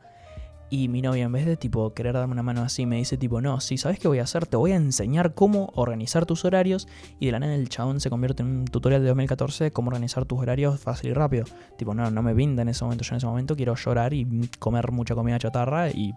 y 0.70 0.90
mi 0.90 1.02
novia 1.02 1.26
en 1.26 1.32
vez 1.32 1.46
de 1.46 1.56
tipo 1.56 1.94
querer 1.94 2.14
darme 2.14 2.34
una 2.34 2.44
mano 2.44 2.62
así 2.62 2.86
me 2.86 2.98
dice 2.98 3.18
tipo, 3.18 3.42
no, 3.42 3.60
si 3.62 3.78
sabes 3.78 4.00
qué 4.00 4.08
voy 4.08 4.20
a 4.20 4.24
hacer, 4.24 4.46
te 4.46 4.58
voy 4.58 4.72
a 4.72 4.76
enseñar 4.76 5.34
cómo 5.34 5.72
organizar 5.76 6.26
tus 6.26 6.44
horarios 6.46 6.88
y 7.20 7.28
de 7.28 7.32
la 7.32 7.40
nada 7.40 7.56
el 7.56 7.70
chabón 7.70 8.00
se 8.00 8.10
convierte 8.10 8.44
en 8.44 8.50
un 8.50 8.66
tutorial 8.66 9.02
de 9.02 9.08
2014 9.08 9.72
cómo 9.72 9.90
organizar 9.90 10.26
tus 10.26 10.40
horarios 10.40 10.80
fácil 10.80 11.12
y 11.12 11.14
rápido. 11.14 11.46
Tipo, 11.78 11.94
no, 11.94 12.12
no 12.12 12.22
me 12.22 12.34
brinda 12.34 12.62
en 12.62 12.70
ese 12.70 12.84
momento, 12.84 13.04
yo 13.04 13.14
en 13.14 13.18
ese 13.18 13.28
momento 13.28 13.56
quiero 13.56 13.76
llorar 13.76 14.14
y 14.14 14.50
comer 14.60 14.92
mucha 14.92 15.16
comida 15.16 15.40
chatarra 15.40 15.90
y 15.90 16.14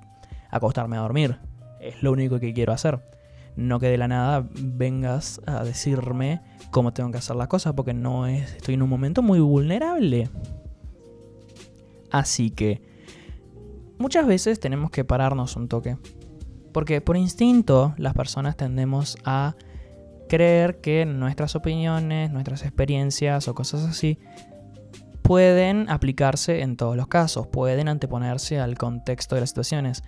acostarme 0.51 0.97
a 0.97 1.01
dormir. 1.01 1.39
Es 1.81 2.03
lo 2.03 2.13
único 2.13 2.41
que 2.41 2.53
quiero 2.53 2.73
hacer. 2.73 3.01
No 3.57 3.79
que 3.79 3.89
de 3.89 3.99
la 3.99 4.09
nada 4.09 4.49
vengas 4.53 5.41
a 5.47 5.65
decirme 5.65 6.41
cómo 6.71 6.93
tengo 6.93 7.11
que 7.11 7.19
hacer 7.19 7.37
las 7.37 7.49
cosas 7.49 7.73
porque 7.75 7.95
no 7.95 8.27
es, 8.27 8.55
estoy 8.55 8.75
en 8.75 8.83
un 8.83 8.89
momento 8.89 9.23
muy 9.23 9.41
vulnerable. 9.41 10.29
Así 12.11 12.51
que 12.51 12.90
muchas 14.01 14.27
veces 14.27 14.59
tenemos 14.59 14.91
que 14.91 15.05
pararnos 15.05 15.55
un 15.55 15.69
toque. 15.69 15.97
Porque 16.73 17.01
por 17.01 17.17
instinto 17.17 17.95
las 17.99 18.15
personas 18.15 18.57
tendemos 18.57 19.17
a 19.25 19.55
creer 20.29 20.81
que 20.81 21.05
nuestras 21.05 21.55
opiniones, 21.55 22.31
nuestras 22.31 22.65
experiencias 22.65 23.47
o 23.49 23.55
cosas 23.55 23.85
así 23.85 24.19
pueden 25.23 25.89
aplicarse 25.91 26.63
en 26.63 26.77
todos 26.77 26.97
los 26.97 27.07
casos, 27.07 27.47
pueden 27.47 27.89
anteponerse 27.89 28.59
al 28.59 28.77
contexto 28.79 29.35
de 29.35 29.43
las 29.43 29.51
situaciones. 29.51 30.03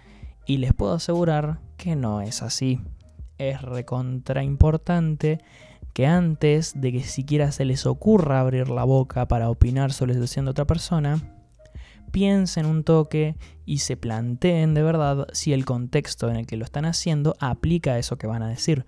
Y 0.46 0.56
les 0.56 0.72
puedo 0.72 0.94
asegurar 0.94 1.60
que 1.76 1.94
no 1.94 2.20
es 2.20 2.42
así. 2.42 2.80
Es 3.38 3.62
recontra 3.62 4.42
importante 4.42 5.40
que 5.92 6.06
antes 6.06 6.80
de 6.80 6.92
que 6.92 7.02
siquiera 7.02 7.52
se 7.52 7.64
les 7.64 7.86
ocurra 7.86 8.40
abrir 8.40 8.70
la 8.70 8.84
boca 8.84 9.28
para 9.28 9.50
opinar 9.50 9.92
sobre 9.92 10.12
la 10.12 10.14
situación 10.14 10.46
de 10.46 10.52
otra 10.52 10.64
persona, 10.64 11.31
piensen 12.12 12.66
un 12.66 12.84
toque 12.84 13.36
y 13.64 13.78
se 13.78 13.96
planteen 13.96 14.74
de 14.74 14.82
verdad 14.82 15.26
si 15.32 15.52
el 15.52 15.64
contexto 15.64 16.30
en 16.30 16.36
el 16.36 16.46
que 16.46 16.56
lo 16.56 16.64
están 16.64 16.84
haciendo 16.84 17.34
aplica 17.40 17.94
a 17.94 17.98
eso 17.98 18.16
que 18.16 18.26
van 18.26 18.42
a 18.42 18.48
decir. 18.48 18.86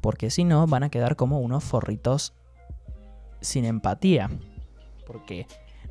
Porque 0.00 0.30
si 0.30 0.44
no, 0.44 0.66
van 0.66 0.84
a 0.84 0.90
quedar 0.90 1.16
como 1.16 1.40
unos 1.40 1.64
forritos 1.64 2.34
sin 3.40 3.64
empatía. 3.64 4.30
Porque 5.06 5.46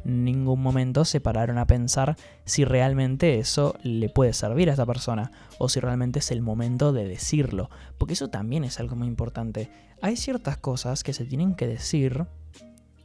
en 0.05 0.23
ningún 0.23 0.61
momento 0.61 1.03
se 1.03 1.19
pararon 1.19 1.57
a 1.57 1.65
pensar 1.65 2.15
si 2.45 2.63
realmente 2.63 3.39
eso 3.39 3.75
le 3.81 4.07
puede 4.07 4.33
servir 4.33 4.69
a 4.69 4.73
esa 4.73 4.85
persona 4.85 5.31
o 5.57 5.67
si 5.67 5.79
realmente 5.79 6.19
es 6.19 6.29
el 6.31 6.41
momento 6.41 6.93
de 6.93 7.07
decirlo. 7.07 7.69
Porque 7.97 8.13
eso 8.13 8.29
también 8.29 8.63
es 8.63 8.79
algo 8.79 8.95
muy 8.95 9.07
importante. 9.07 9.71
Hay 10.01 10.15
ciertas 10.15 10.57
cosas 10.57 11.03
que 11.03 11.13
se 11.13 11.25
tienen 11.25 11.55
que 11.55 11.67
decir 11.67 12.25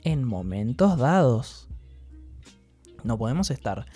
en 0.04 0.24
momentos 0.24 0.98
dados. 0.98 1.68
No 3.04 3.18
podemos 3.18 3.50
estar 3.50 3.86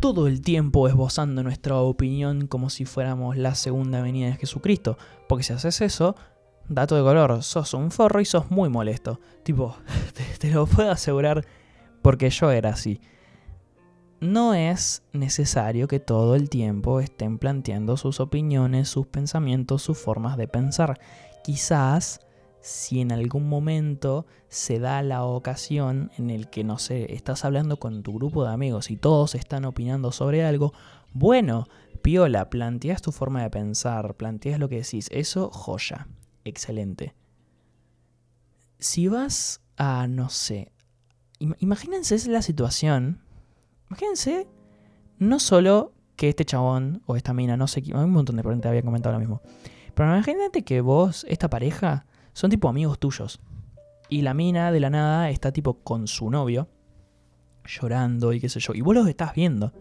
todo 0.00 0.26
el 0.26 0.40
tiempo 0.40 0.88
esbozando 0.88 1.44
nuestra 1.44 1.76
opinión 1.76 2.48
como 2.48 2.70
si 2.70 2.84
fuéramos 2.84 3.36
la 3.36 3.54
segunda 3.54 4.02
venida 4.02 4.26
de 4.26 4.36
Jesucristo. 4.36 4.98
Porque 5.28 5.44
si 5.44 5.52
haces 5.52 5.80
eso, 5.80 6.16
dato 6.68 6.96
de 6.96 7.02
color, 7.02 7.42
sos 7.44 7.72
un 7.72 7.92
forro 7.92 8.20
y 8.20 8.24
sos 8.24 8.50
muy 8.50 8.68
molesto. 8.68 9.20
Tipo, 9.44 9.76
te, 10.14 10.24
te 10.38 10.50
lo 10.50 10.66
puedo 10.66 10.90
asegurar 10.90 11.46
porque 12.02 12.30
yo 12.30 12.50
era 12.50 12.70
así. 12.70 13.00
No 14.20 14.54
es 14.54 15.02
necesario 15.12 15.88
que 15.88 16.00
todo 16.00 16.34
el 16.34 16.48
tiempo 16.48 17.00
estén 17.00 17.38
planteando 17.38 17.96
sus 17.96 18.20
opiniones, 18.20 18.88
sus 18.88 19.06
pensamientos, 19.06 19.82
sus 19.82 19.98
formas 19.98 20.36
de 20.36 20.48
pensar. 20.48 21.00
Quizás 21.44 22.20
si 22.62 23.00
en 23.00 23.10
algún 23.10 23.48
momento 23.48 24.24
se 24.48 24.78
da 24.78 25.02
la 25.02 25.24
ocasión 25.24 26.12
en 26.16 26.30
el 26.30 26.48
que, 26.48 26.62
no 26.62 26.78
sé, 26.78 27.12
estás 27.12 27.44
hablando 27.44 27.78
con 27.78 28.04
tu 28.04 28.14
grupo 28.14 28.44
de 28.44 28.52
amigos 28.52 28.90
y 28.90 28.96
todos 28.96 29.34
están 29.34 29.64
opinando 29.64 30.12
sobre 30.12 30.44
algo, 30.44 30.72
bueno, 31.12 31.66
piola, 32.02 32.50
planteas 32.50 33.02
tu 33.02 33.10
forma 33.10 33.42
de 33.42 33.50
pensar, 33.50 34.14
planteas 34.14 34.60
lo 34.60 34.68
que 34.68 34.76
decís, 34.76 35.08
eso 35.10 35.50
joya, 35.50 36.06
excelente. 36.44 37.14
Si 38.78 39.08
vas 39.08 39.60
a, 39.76 40.06
no 40.06 40.28
sé, 40.28 40.72
imagínense 41.58 42.30
la 42.30 42.42
situación, 42.42 43.22
imagínense 43.90 44.46
no 45.18 45.40
solo 45.40 45.94
que 46.14 46.28
este 46.28 46.44
chabón 46.44 47.02
o 47.06 47.16
esta 47.16 47.34
mina, 47.34 47.56
no 47.56 47.66
sé, 47.66 47.82
un 47.92 48.10
montón 48.10 48.36
de 48.36 48.42
preguntas 48.42 48.70
había 48.70 48.82
comentado 48.82 49.14
lo 49.14 49.18
mismo, 49.18 49.42
pero 49.94 50.14
imagínate 50.14 50.62
que 50.62 50.80
vos, 50.80 51.26
esta 51.28 51.50
pareja, 51.50 52.06
son 52.32 52.50
tipo 52.50 52.68
amigos 52.68 52.98
tuyos. 52.98 53.40
Y 54.08 54.22
la 54.22 54.34
mina 54.34 54.72
de 54.72 54.80
la 54.80 54.90
nada 54.90 55.30
está 55.30 55.52
tipo 55.52 55.74
con 55.74 56.06
su 56.06 56.30
novio, 56.30 56.68
llorando 57.64 58.32
y 58.32 58.40
qué 58.40 58.48
sé 58.48 58.60
yo. 58.60 58.74
Y 58.74 58.80
vos 58.80 58.94
los 58.94 59.08
estás 59.08 59.34
viendo. 59.34 59.72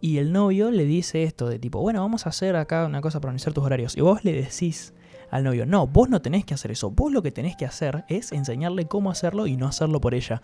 Y 0.00 0.18
el 0.18 0.32
novio 0.32 0.70
le 0.70 0.84
dice 0.84 1.24
esto 1.24 1.48
de 1.48 1.58
tipo, 1.58 1.80
bueno, 1.80 2.00
vamos 2.00 2.26
a 2.26 2.30
hacer 2.30 2.56
acá 2.56 2.86
una 2.86 3.00
cosa 3.00 3.20
para 3.20 3.30
organizar 3.30 3.52
tus 3.52 3.64
horarios. 3.64 3.96
Y 3.96 4.00
vos 4.00 4.24
le 4.24 4.32
decís 4.32 4.94
al 5.30 5.44
novio, 5.44 5.66
no, 5.66 5.86
vos 5.86 6.08
no 6.08 6.22
tenés 6.22 6.44
que 6.44 6.54
hacer 6.54 6.70
eso. 6.70 6.90
Vos 6.90 7.12
lo 7.12 7.22
que 7.22 7.30
tenés 7.30 7.56
que 7.56 7.66
hacer 7.66 8.04
es 8.08 8.32
enseñarle 8.32 8.86
cómo 8.86 9.10
hacerlo 9.10 9.46
y 9.46 9.56
no 9.56 9.66
hacerlo 9.66 10.00
por 10.00 10.14
ella. 10.14 10.42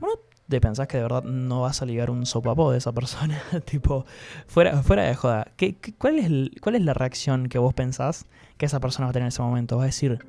Bueno, 0.00 0.14
te 0.48 0.60
pensás 0.60 0.86
que 0.86 0.98
de 0.98 1.02
verdad 1.02 1.24
no 1.24 1.62
vas 1.62 1.82
a 1.82 1.86
ligar 1.86 2.10
un 2.10 2.24
sopapó 2.24 2.70
de 2.70 2.78
esa 2.78 2.92
persona. 2.92 3.42
tipo, 3.64 4.06
fuera, 4.46 4.82
fuera 4.82 5.02
de 5.02 5.14
joda. 5.14 5.48
¿Qué, 5.56 5.76
cuál, 5.98 6.18
es 6.18 6.60
¿Cuál 6.60 6.76
es 6.76 6.82
la 6.82 6.94
reacción 6.94 7.48
que 7.48 7.58
vos 7.58 7.74
pensás 7.74 8.26
que 8.56 8.66
esa 8.66 8.80
persona 8.80 9.06
va 9.06 9.10
a 9.10 9.12
tener 9.12 9.24
en 9.24 9.28
ese 9.28 9.42
momento? 9.42 9.76
Va 9.76 9.84
a 9.84 9.86
decir, 9.86 10.24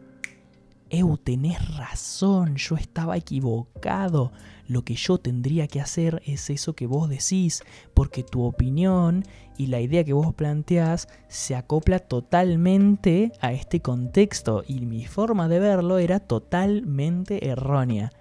Eu, 0.90 1.18
tenés 1.18 1.78
razón, 1.78 2.58
yo 2.58 2.76
estaba 2.76 3.18
equivocado. 3.18 4.32
Lo 4.68 4.84
que 4.84 4.96
yo 4.96 5.18
tendría 5.18 5.68
que 5.68 5.82
hacer 5.82 6.22
es 6.26 6.50
eso 6.50 6.74
que 6.74 6.86
vos 6.86 7.10
decís, 7.10 7.64
porque 7.94 8.24
tu 8.24 8.44
opinión 8.44 9.24
y 9.58 9.68
la 9.68 9.82
idea 9.82 10.04
que 10.04 10.14
vos 10.14 10.34
planteás 10.34 11.08
se 11.28 11.56
acopla 11.56 12.00
totalmente 12.00 13.32
a 13.42 13.52
este 13.52 13.82
contexto 13.82 14.64
y 14.68 14.86
mi 14.86 15.06
forma 15.06 15.48
de 15.48 15.60
verlo 15.60 15.98
era 15.98 16.20
totalmente 16.20 17.48
errónea. 17.48 18.12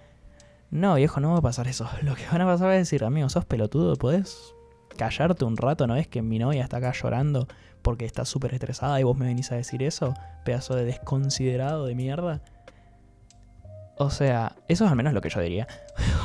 No, 0.71 0.95
viejo, 0.95 1.19
no 1.19 1.33
va 1.33 1.37
a 1.37 1.41
pasar 1.41 1.67
eso. 1.67 1.87
Lo 2.01 2.15
que 2.15 2.27
van 2.31 2.41
a 2.41 2.45
pasar 2.45 2.71
es 2.71 2.79
decir, 2.79 3.03
amigo, 3.03 3.29
sos 3.29 3.45
pelotudo, 3.45 3.95
¿podés 3.95 4.55
callarte 4.97 5.45
un 5.45 5.57
rato? 5.57 5.85
¿No 5.85 5.95
es 5.95 6.07
que 6.07 6.21
mi 6.21 6.39
novia 6.39 6.63
está 6.63 6.77
acá 6.77 6.93
llorando 6.93 7.47
porque 7.81 8.05
está 8.05 8.25
súper 8.25 8.55
estresada 8.55 8.99
y 8.99 9.03
vos 9.03 9.17
me 9.17 9.27
venís 9.27 9.51
a 9.51 9.55
decir 9.55 9.83
eso? 9.83 10.15
Pedazo 10.43 10.75
de 10.75 10.85
desconsiderado 10.85 11.85
de 11.85 11.93
mierda. 11.93 12.41
O 13.97 14.09
sea, 14.09 14.55
eso 14.67 14.85
es 14.85 14.91
al 14.91 14.97
menos 14.97 15.13
lo 15.13 15.21
que 15.21 15.29
yo 15.29 15.39
diría. 15.39 15.67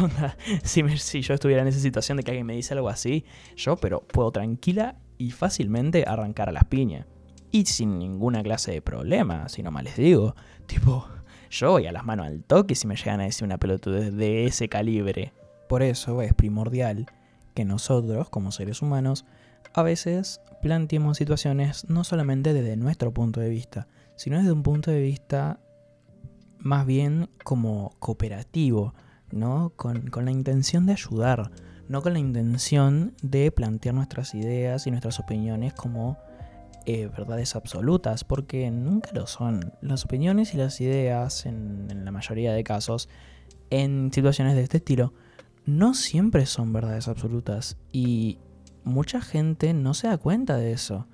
si, 0.65 0.83
si, 0.99 1.23
yo 1.23 1.35
estuviera 1.35 1.63
en 1.63 1.69
esa 1.69 1.79
situación 1.79 2.17
de 2.17 2.25
que 2.25 2.33
alguien 2.33 2.47
me 2.47 2.55
dice 2.55 2.75
algo 2.75 2.89
así, 2.89 3.25
yo, 3.57 3.77
pero 3.77 4.01
puedo 4.01 4.33
tranquila 4.33 4.97
y 5.19 5.31
fácilmente 5.31 6.05
arrancar 6.07 6.49
a 6.49 6.53
las 6.53 6.65
piñas. 6.65 7.07
Y 7.53 7.67
sin 7.67 7.99
ninguna 7.99 8.43
clase 8.43 8.73
de 8.73 8.83
problema, 8.83 9.49
si 9.49 9.63
no 9.63 9.71
mal 9.71 9.85
les 9.85 9.97
digo. 9.97 10.35
Tipo, 10.67 11.07
yo 11.51 11.73
voy 11.73 11.87
a 11.87 11.93
las 11.93 12.05
manos 12.05 12.27
al 12.27 12.43
toque 12.43 12.75
si 12.75 12.87
me 12.87 12.97
llegan 12.97 13.21
a 13.21 13.25
decir 13.25 13.45
una 13.45 13.59
pelotudez 13.59 14.15
de 14.15 14.47
ese 14.47 14.69
calibre. 14.69 15.33
Por 15.69 15.83
eso 15.83 16.23
es 16.23 16.35
primordial 16.35 17.07
que 17.55 17.65
nosotros, 17.65 18.31
como 18.31 18.51
seres 18.51 18.83
humanos, 18.83 19.25
a 19.75 19.83
veces 19.83 20.41
planteemos 20.63 21.19
situaciones 21.19 21.89
no 21.89 22.03
solamente 22.05 22.53
desde 22.53 22.77
nuestro 22.77 23.13
punto 23.13 23.41
de 23.41 23.49
vista, 23.49 23.87
sino 24.17 24.39
desde 24.39 24.53
un 24.53 24.63
punto 24.63 24.91
de 24.91 25.01
vista 25.01 25.61
más 26.61 26.87
bien 26.87 27.29
como 27.45 27.95
cooperativo, 27.99 28.95
¿no? 29.31 29.73
Con, 29.77 30.11
con 30.11 30.25
la 30.25 30.31
intención 30.31 30.87
de 30.87 30.93
ayudar, 30.93 31.51
no 31.89 32.03
con 32.03 32.13
la 32.13 32.19
intención 32.19 33.15
de 33.23 33.51
plantear 33.51 33.95
nuestras 33.95 34.35
ideas 34.35 34.87
y 34.87 34.91
nuestras 34.91 35.19
opiniones 35.19 35.75
como 35.75 36.19
eh, 36.87 37.07
verdades 37.07 37.57
absolutas, 37.57 38.25
porque 38.25 38.71
nunca 38.71 39.11
lo 39.13 39.27
son. 39.27 39.73
Las 39.81 40.05
opiniones 40.05 40.55
y 40.55 40.57
las 40.57 40.81
ideas, 40.81 41.47
en, 41.47 41.89
en, 41.91 42.05
la 42.05 42.11
mayoría 42.11 42.53
de 42.53 42.65
casos, 42.65 43.09
en 43.71 44.11
situaciones 44.13 44.55
de 44.55 44.63
este 44.63 44.79
estilo, 44.79 45.13
no 45.67 45.95
siempre 45.95 46.47
son 46.47 46.73
verdades 46.73 47.09
absolutas. 47.09 47.77
Y 47.93 48.39
mucha 48.85 49.21
gente 49.21 49.75
no 49.75 49.95
se 49.95 50.09
da 50.09 50.17
cuenta 50.17 50.57
de 50.57 50.73
eso. 50.73 51.07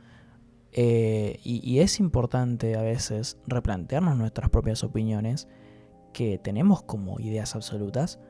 Eh, 0.79 1.41
y, 1.43 1.79
es 1.79 2.01
importante 2.01 2.77
a 2.77 2.83
veces 2.83 3.39
replantearnos 3.47 4.15
nuestras 4.19 4.51
propias 4.51 4.85
opiniones 4.85 5.49
que 6.13 6.37
tenemos 6.37 6.83
como 6.83 7.19
ideas 7.19 7.55
absolutas, 7.55 8.21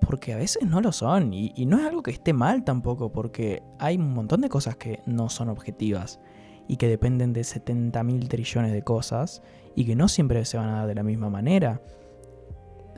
porque 0.00 0.32
a 0.32 0.36
veces 0.36 0.66
no 0.68 0.80
lo 0.80 0.90
son. 0.90 1.32
Y, 1.32 1.52
y 1.54 1.64
no 1.66 1.78
es 1.78 1.86
algo 1.86 2.02
que 2.02 2.10
esté 2.10 2.32
mal 2.32 2.64
tampoco, 2.64 3.12
porque 3.12 3.62
hay 3.78 3.96
un 3.96 4.12
montón 4.12 4.40
de 4.40 4.48
cosas 4.48 4.76
que 4.76 5.00
no 5.06 5.28
son 5.28 5.48
objetivas 5.48 6.18
y 6.66 6.76
que 6.76 6.88
dependen 6.88 7.32
de 7.32 7.44
70 7.44 8.02
mil 8.02 8.28
trillones 8.28 8.72
de 8.72 8.82
cosas 8.82 9.40
y 9.76 9.84
que 9.84 9.94
no 9.94 10.08
siempre 10.08 10.44
se 10.44 10.56
van 10.56 10.68
a 10.70 10.78
dar 10.78 10.88
de 10.88 10.94
la 10.96 11.04
misma 11.04 11.30
manera. 11.30 11.80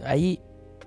Hay 0.03 0.41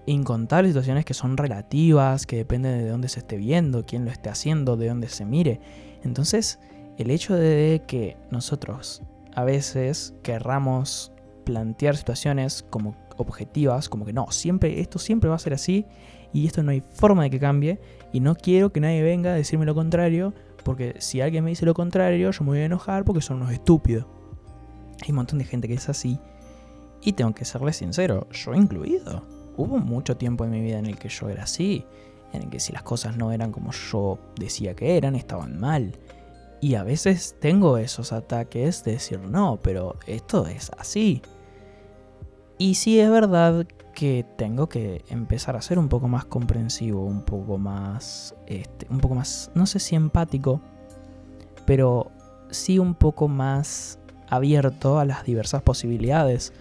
incontables 0.08 0.72
situaciones 0.72 1.06
que 1.06 1.14
son 1.14 1.38
relativas, 1.38 2.26
que 2.26 2.38
dependen 2.38 2.80
de 2.80 2.90
dónde 2.90 3.10
se 3.10 3.20
esté 3.20 3.38
viendo, 3.38 3.86
quién 3.86 4.06
lo 4.06 4.12
esté 4.12 4.30
haciendo, 4.30 4.76
de 4.76 4.88
dónde 4.88 5.08
se 5.08 5.26
mire. 5.26 5.60
Entonces, 6.04 6.60
el 7.02 7.12
hecho 7.12 7.36
de 7.36 7.84
que 7.88 8.18
nosotros 8.30 9.02
a 9.36 9.44
veces 9.44 10.14
querramos 10.24 11.12
plantear 11.44 11.98
situaciones 11.98 12.64
como 12.70 12.96
objetivas, 13.18 13.90
como 13.90 14.06
que 14.06 14.14
no, 14.14 14.32
siempre 14.32 14.80
esto 14.80 15.00
siempre 15.00 15.30
va 15.30 15.36
a 15.36 15.40
ser 15.40 15.54
así 15.54 15.86
y 16.34 16.48
esto 16.48 16.64
no 16.64 16.72
hay 16.72 16.82
forma 16.94 17.24
de 17.24 17.30
que 17.30 17.40
cambie 17.40 17.80
y 18.14 18.20
no 18.20 18.36
quiero 18.36 18.72
que 18.72 18.80
nadie 18.80 19.02
venga 19.04 19.32
a 19.32 19.36
decirme 19.36 19.66
lo 19.66 19.76
contrario, 19.76 20.34
porque 20.64 20.96
si 21.00 21.22
alguien 21.22 21.44
me 21.44 21.50
dice 21.50 21.66
lo 21.66 21.74
contrario, 21.74 22.32
yo 22.32 22.44
me 22.44 22.52
voy 22.52 22.60
a 22.60 22.66
enojar 22.66 23.04
porque 23.04 23.22
son 23.22 23.38
unos 23.38 23.52
estúpidos. 23.52 24.06
Hay 25.04 25.10
un 25.10 25.16
montón 25.16 25.40
de 25.40 25.46
gente 25.46 25.68
que 25.68 25.74
es 25.74 25.90
así 25.90 26.20
y 27.02 27.14
tengo 27.14 27.34
que 27.34 27.46
serle 27.46 27.74
sincero, 27.74 28.28
yo 28.32 28.54
incluido 28.54 29.24
hubo 29.58 29.78
mucho 29.78 30.18
tiempo 30.18 30.46
en 30.46 30.52
mi 30.52 30.62
vida 30.62 30.80
en 30.80 30.86
el 30.86 30.98
que 30.98 31.10
yo 31.10 31.30
era 31.30 31.44
así, 31.44 31.86
en 32.34 32.44
el 32.44 32.50
que 32.50 32.60
si 32.60 32.72
las 32.72 32.84
cosas 32.84 33.18
no 33.18 33.32
eran 33.32 33.52
como 33.52 33.72
yo 33.72 34.20
decía 34.38 34.76
que 34.76 34.98
eran, 34.98 35.16
estaban 35.16 35.60
mal. 35.60 35.98
Y 36.62 36.76
a 36.76 36.84
veces 36.84 37.36
tengo 37.40 37.78
esos 37.80 38.14
ataques 38.14 38.84
de 38.84 38.94
decir, 38.94 39.20
no, 39.20 39.60
pero 39.64 39.98
esto 40.06 40.46
es 40.46 40.72
así. 40.78 41.24
Y 42.60 42.76
sí 42.76 43.00
es 43.00 43.10
verdad 43.10 43.66
que 43.96 44.24
tengo 44.38 44.70
que 44.70 45.04
empezar 45.10 45.56
a 45.56 45.62
ser 45.64 45.80
un 45.80 45.90
poco 45.90 46.08
más 46.08 46.26
comprensivo, 46.26 47.04
un 47.04 47.24
poco 47.24 47.58
más, 47.58 48.36
este, 48.46 48.86
un 48.92 49.00
poco 49.00 49.16
más, 49.16 49.50
no 49.56 49.66
sé 49.66 49.80
si 49.80 49.96
empático, 49.96 50.62
pero 51.66 52.12
sí 52.52 52.78
un 52.78 52.94
poco 52.94 53.28
más 53.28 53.98
abierto 54.30 55.00
a 55.00 55.06
las 55.06 55.24
diversas 55.24 55.64
posibilidades. 55.64 56.54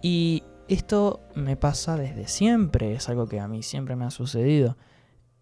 Y 0.00 0.42
esto 0.68 1.20
me 1.34 1.56
pasa 1.56 1.96
desde 1.96 2.28
siempre, 2.28 2.94
es 2.94 3.10
algo 3.10 3.26
que 3.26 3.40
a 3.40 3.48
mí 3.48 3.62
siempre 3.62 3.94
me 3.94 4.06
ha 4.06 4.10
sucedido. 4.10 4.78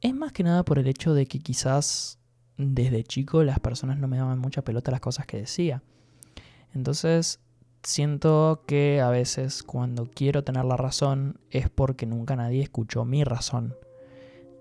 Es 0.01 0.15
más 0.15 0.33
que 0.33 0.43
nada 0.43 0.65
por 0.65 0.81
el 0.81 0.89
hecho 0.89 1.15
de 1.15 1.27
que 1.27 1.39
quizás 1.39 2.19
desde 2.59 3.05
chico 3.05 3.43
las 3.43 3.61
personas 3.61 3.99
no 3.99 4.09
me 4.09 4.17
daban 4.17 4.39
mucha 4.39 4.63
pelota 4.63 4.91
las 4.91 5.01
cosas 5.01 5.27
que 5.27 5.39
decía. 5.39 5.83
Entonces 6.75 7.41
siento 7.83 8.65
que 8.67 9.01
a 9.01 9.11
veces 9.11 9.63
cuando 9.63 10.11
quiero 10.13 10.45
tener 10.45 10.65
la 10.65 10.77
razón 10.77 11.39
es 11.51 11.69
porque 11.69 12.07
nunca 12.07 12.37
nadie 12.37 12.63
escuchó 12.63 13.05
mi 13.05 13.25
razón. 13.25 13.75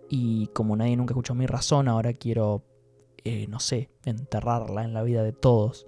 Y 0.09 0.47
como 0.47 0.75
nadie 0.75 0.95
nunca 0.95 1.13
escuchó 1.13 1.33
mi 1.33 1.47
razón, 1.47 1.87
ahora 1.87 2.13
quiero, 2.13 2.63
eh, 3.23 3.47
no 3.47 3.59
sé, 3.59 3.89
enterrarla 4.03 4.83
en 4.83 4.93
la 4.93 5.01
vida 5.01 5.23
de 5.23 5.33
todos 5.33 5.87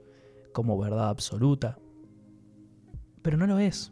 como 0.54 0.78
verdad 0.78 1.10
absoluta. 1.10 1.78
Pero 3.22 3.38
no 3.38 3.46
lo 3.46 3.60
es. 3.60 3.91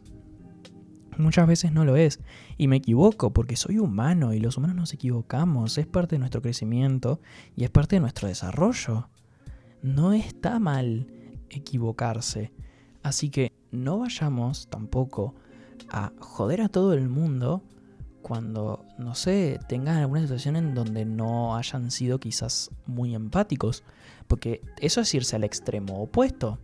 Muchas 1.18 1.46
veces 1.46 1.72
no 1.72 1.84
lo 1.84 1.96
es. 1.96 2.20
Y 2.58 2.68
me 2.68 2.76
equivoco 2.76 3.32
porque 3.32 3.56
soy 3.56 3.78
humano 3.78 4.32
y 4.32 4.40
los 4.40 4.56
humanos 4.56 4.76
nos 4.76 4.92
equivocamos. 4.92 5.78
Es 5.78 5.86
parte 5.86 6.16
de 6.16 6.20
nuestro 6.20 6.42
crecimiento 6.42 7.20
y 7.54 7.64
es 7.64 7.70
parte 7.70 7.96
de 7.96 8.00
nuestro 8.00 8.28
desarrollo. 8.28 9.08
No 9.82 10.12
está 10.12 10.58
mal 10.58 11.06
equivocarse. 11.48 12.52
Así 13.02 13.30
que 13.30 13.52
no 13.70 13.98
vayamos 13.98 14.68
tampoco 14.68 15.34
a 15.90 16.12
joder 16.18 16.62
a 16.62 16.68
todo 16.68 16.92
el 16.92 17.08
mundo 17.08 17.62
cuando, 18.22 18.84
no 18.98 19.14
sé, 19.14 19.60
tengan 19.68 19.98
alguna 19.98 20.22
situación 20.22 20.56
en 20.56 20.74
donde 20.74 21.04
no 21.04 21.56
hayan 21.56 21.90
sido 21.92 22.18
quizás 22.18 22.70
muy 22.86 23.14
empáticos. 23.14 23.84
Porque 24.26 24.60
eso 24.80 25.00
es 25.00 25.14
irse 25.14 25.36
al 25.36 25.44
extremo 25.44 26.02
opuesto. 26.02 26.58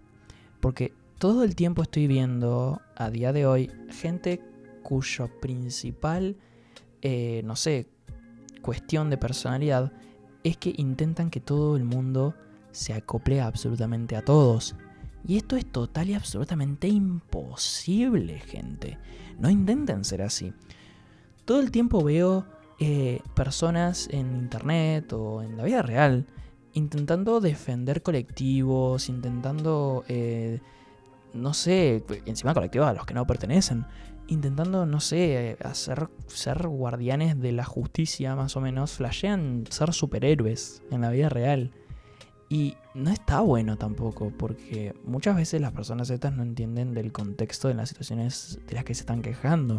Porque 0.61 0.93
todo 1.23 1.45
el 1.45 1.55
tiempo 1.55 1.83
estoy 1.83 2.09
viendo 2.09 2.83
a 2.97 3.09
día 3.09 3.33
de 3.33 3.47
hoy 3.47 3.71
gente 3.91 4.43
cuyo 4.83 5.29
principal, 5.41 6.37
eh, 7.01 7.43
no 7.45 7.55
sé, 7.55 7.87
cuestión 8.61 9.09
de 9.09 9.17
personalidad 9.19 9.93
es 10.43 10.57
que 10.57 10.75
intentan 10.77 11.31
que 11.31 11.39
todo 11.39 11.77
el 11.77 11.85
mundo 11.85 12.35
se 12.73 12.93
acople 12.93 13.41
absolutamente 13.41 14.17
a 14.17 14.25
todos. 14.25 14.75
Y 15.25 15.37
esto 15.37 15.57
es 15.57 15.65
total 15.65 16.11
y 16.11 16.15
absolutamente 16.15 16.89
imposible, 16.89 18.41
gente. 18.41 18.99
No 19.39 19.49
intenten 19.49 20.05
ser 20.05 20.23
así. 20.23 20.53
Todo 21.45 21.61
el 21.61 21.71
tiempo 21.71 22.03
veo 22.03 22.47
eh, 22.81 23.21
personas 23.37 24.09
en 24.11 24.35
internet 24.35 25.13
o 25.13 25.41
en 25.41 25.57
la 25.57 25.63
vida 25.63 25.83
real 25.83 26.27
intentando 26.73 27.41
defender 27.41 28.03
colectivos, 28.03 29.09
intentando 29.09 30.05
eh, 30.09 30.61
no 31.35 31.55
sé, 31.55 32.05
encima 32.27 32.55
colectivos 32.55 32.89
a 32.89 32.93
los 32.93 33.07
que 33.07 33.15
no 33.15 33.27
pertenecen, 33.27 33.87
intentando, 34.29 34.87
no 34.87 35.01
sé, 35.01 35.57
hacer 35.63 36.09
ser 36.27 36.67
guardianes 36.69 37.41
de 37.41 37.53
la 37.53 37.65
justicia 37.65 38.35
más 38.37 38.57
o 38.57 38.61
menos, 38.61 38.93
flashean 38.93 39.65
ser 39.69 39.93
superhéroes 39.93 40.83
en 40.91 41.03
la 41.03 41.11
vida 41.11 41.29
real. 41.29 41.73
Y 42.49 42.77
no 42.95 43.11
está 43.11 43.41
bueno 43.41 43.79
tampoco, 43.79 44.31
porque 44.37 44.95
muchas 45.05 45.37
veces 45.37 45.61
las 45.61 45.73
personas 45.73 46.11
estas 46.11 46.35
no 46.35 46.43
entienden 46.43 46.93
del 46.93 47.11
contexto 47.11 47.69
de 47.69 47.75
las 47.75 47.89
situaciones 47.89 48.61
de 48.67 48.75
las 48.75 48.85
que 48.85 48.95
se 48.95 49.01
están 49.01 49.23
quejando. 49.23 49.79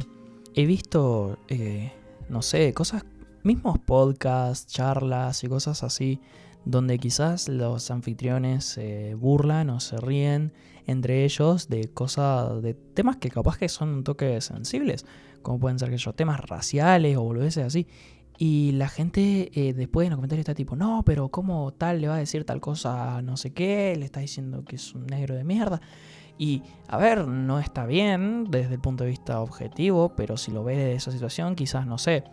He 0.56 0.66
visto, 0.66 1.38
eh, 1.50 1.92
no 2.30 2.42
sé, 2.42 2.74
cosas, 2.74 3.06
mismos 3.44 3.78
podcasts, 3.78 4.74
charlas 4.74 5.44
y 5.44 5.48
cosas 5.48 5.84
así, 5.84 6.20
donde 6.66 6.98
quizás 7.00 7.50
los 7.50 7.92
anfitriones 7.92 8.66
se 8.66 9.16
burlan 9.16 9.70
o 9.70 9.80
se 9.80 9.98
ríen 9.98 10.54
entre 10.86 11.24
ellos 11.24 11.70
de 11.70 11.90
cosas, 11.90 12.62
de 12.62 12.74
temas 12.74 13.18
que 13.18 13.30
capaz 13.30 13.58
que 13.58 13.70
son 13.70 13.90
un 13.90 14.04
toque 14.04 14.40
sensibles, 14.42 15.06
como 15.42 15.60
pueden 15.60 15.80
ser 15.80 15.96
temas 16.16 16.40
raciales 16.42 17.18
o 17.18 17.24
boludeces 17.24 17.66
así. 17.66 17.88
Y 18.38 18.72
la 18.74 18.90
gente 18.90 19.52
eh, 19.54 19.74
después 19.74 20.06
en 20.06 20.12
los 20.12 20.18
comentarios 20.18 20.42
está 20.42 20.56
tipo, 20.56 20.76
no, 20.76 21.04
pero 21.06 21.30
¿cómo 21.30 21.72
tal 21.74 22.02
le 22.02 22.08
va 22.08 22.16
a 22.16 22.20
decir 22.20 22.46
tal 22.46 22.60
cosa 22.60 23.22
no 23.22 23.38
sé 23.38 23.54
qué? 23.54 23.96
Le 23.98 24.06
está 24.06 24.22
diciendo 24.22 24.66
que 24.66 24.76
es 24.78 24.94
un 24.94 25.06
negro 25.06 25.36
de 25.36 25.44
mierda. 25.44 25.82
Y 26.38 26.64
a 26.88 26.98
ver, 26.98 27.28
no 27.28 27.60
está 27.60 27.86
bien 27.86 28.46
desde 28.50 28.74
el 28.74 28.80
punto 28.80 29.04
de 29.04 29.12
vista 29.12 29.40
objetivo, 29.40 30.16
pero 30.16 30.36
si 30.36 30.52
lo 30.52 30.64
ves 30.64 30.78
de 30.78 30.96
esa 30.96 31.12
situación, 31.12 31.56
quizás 31.56 31.86
no 31.86 32.00
sé. 32.00 32.24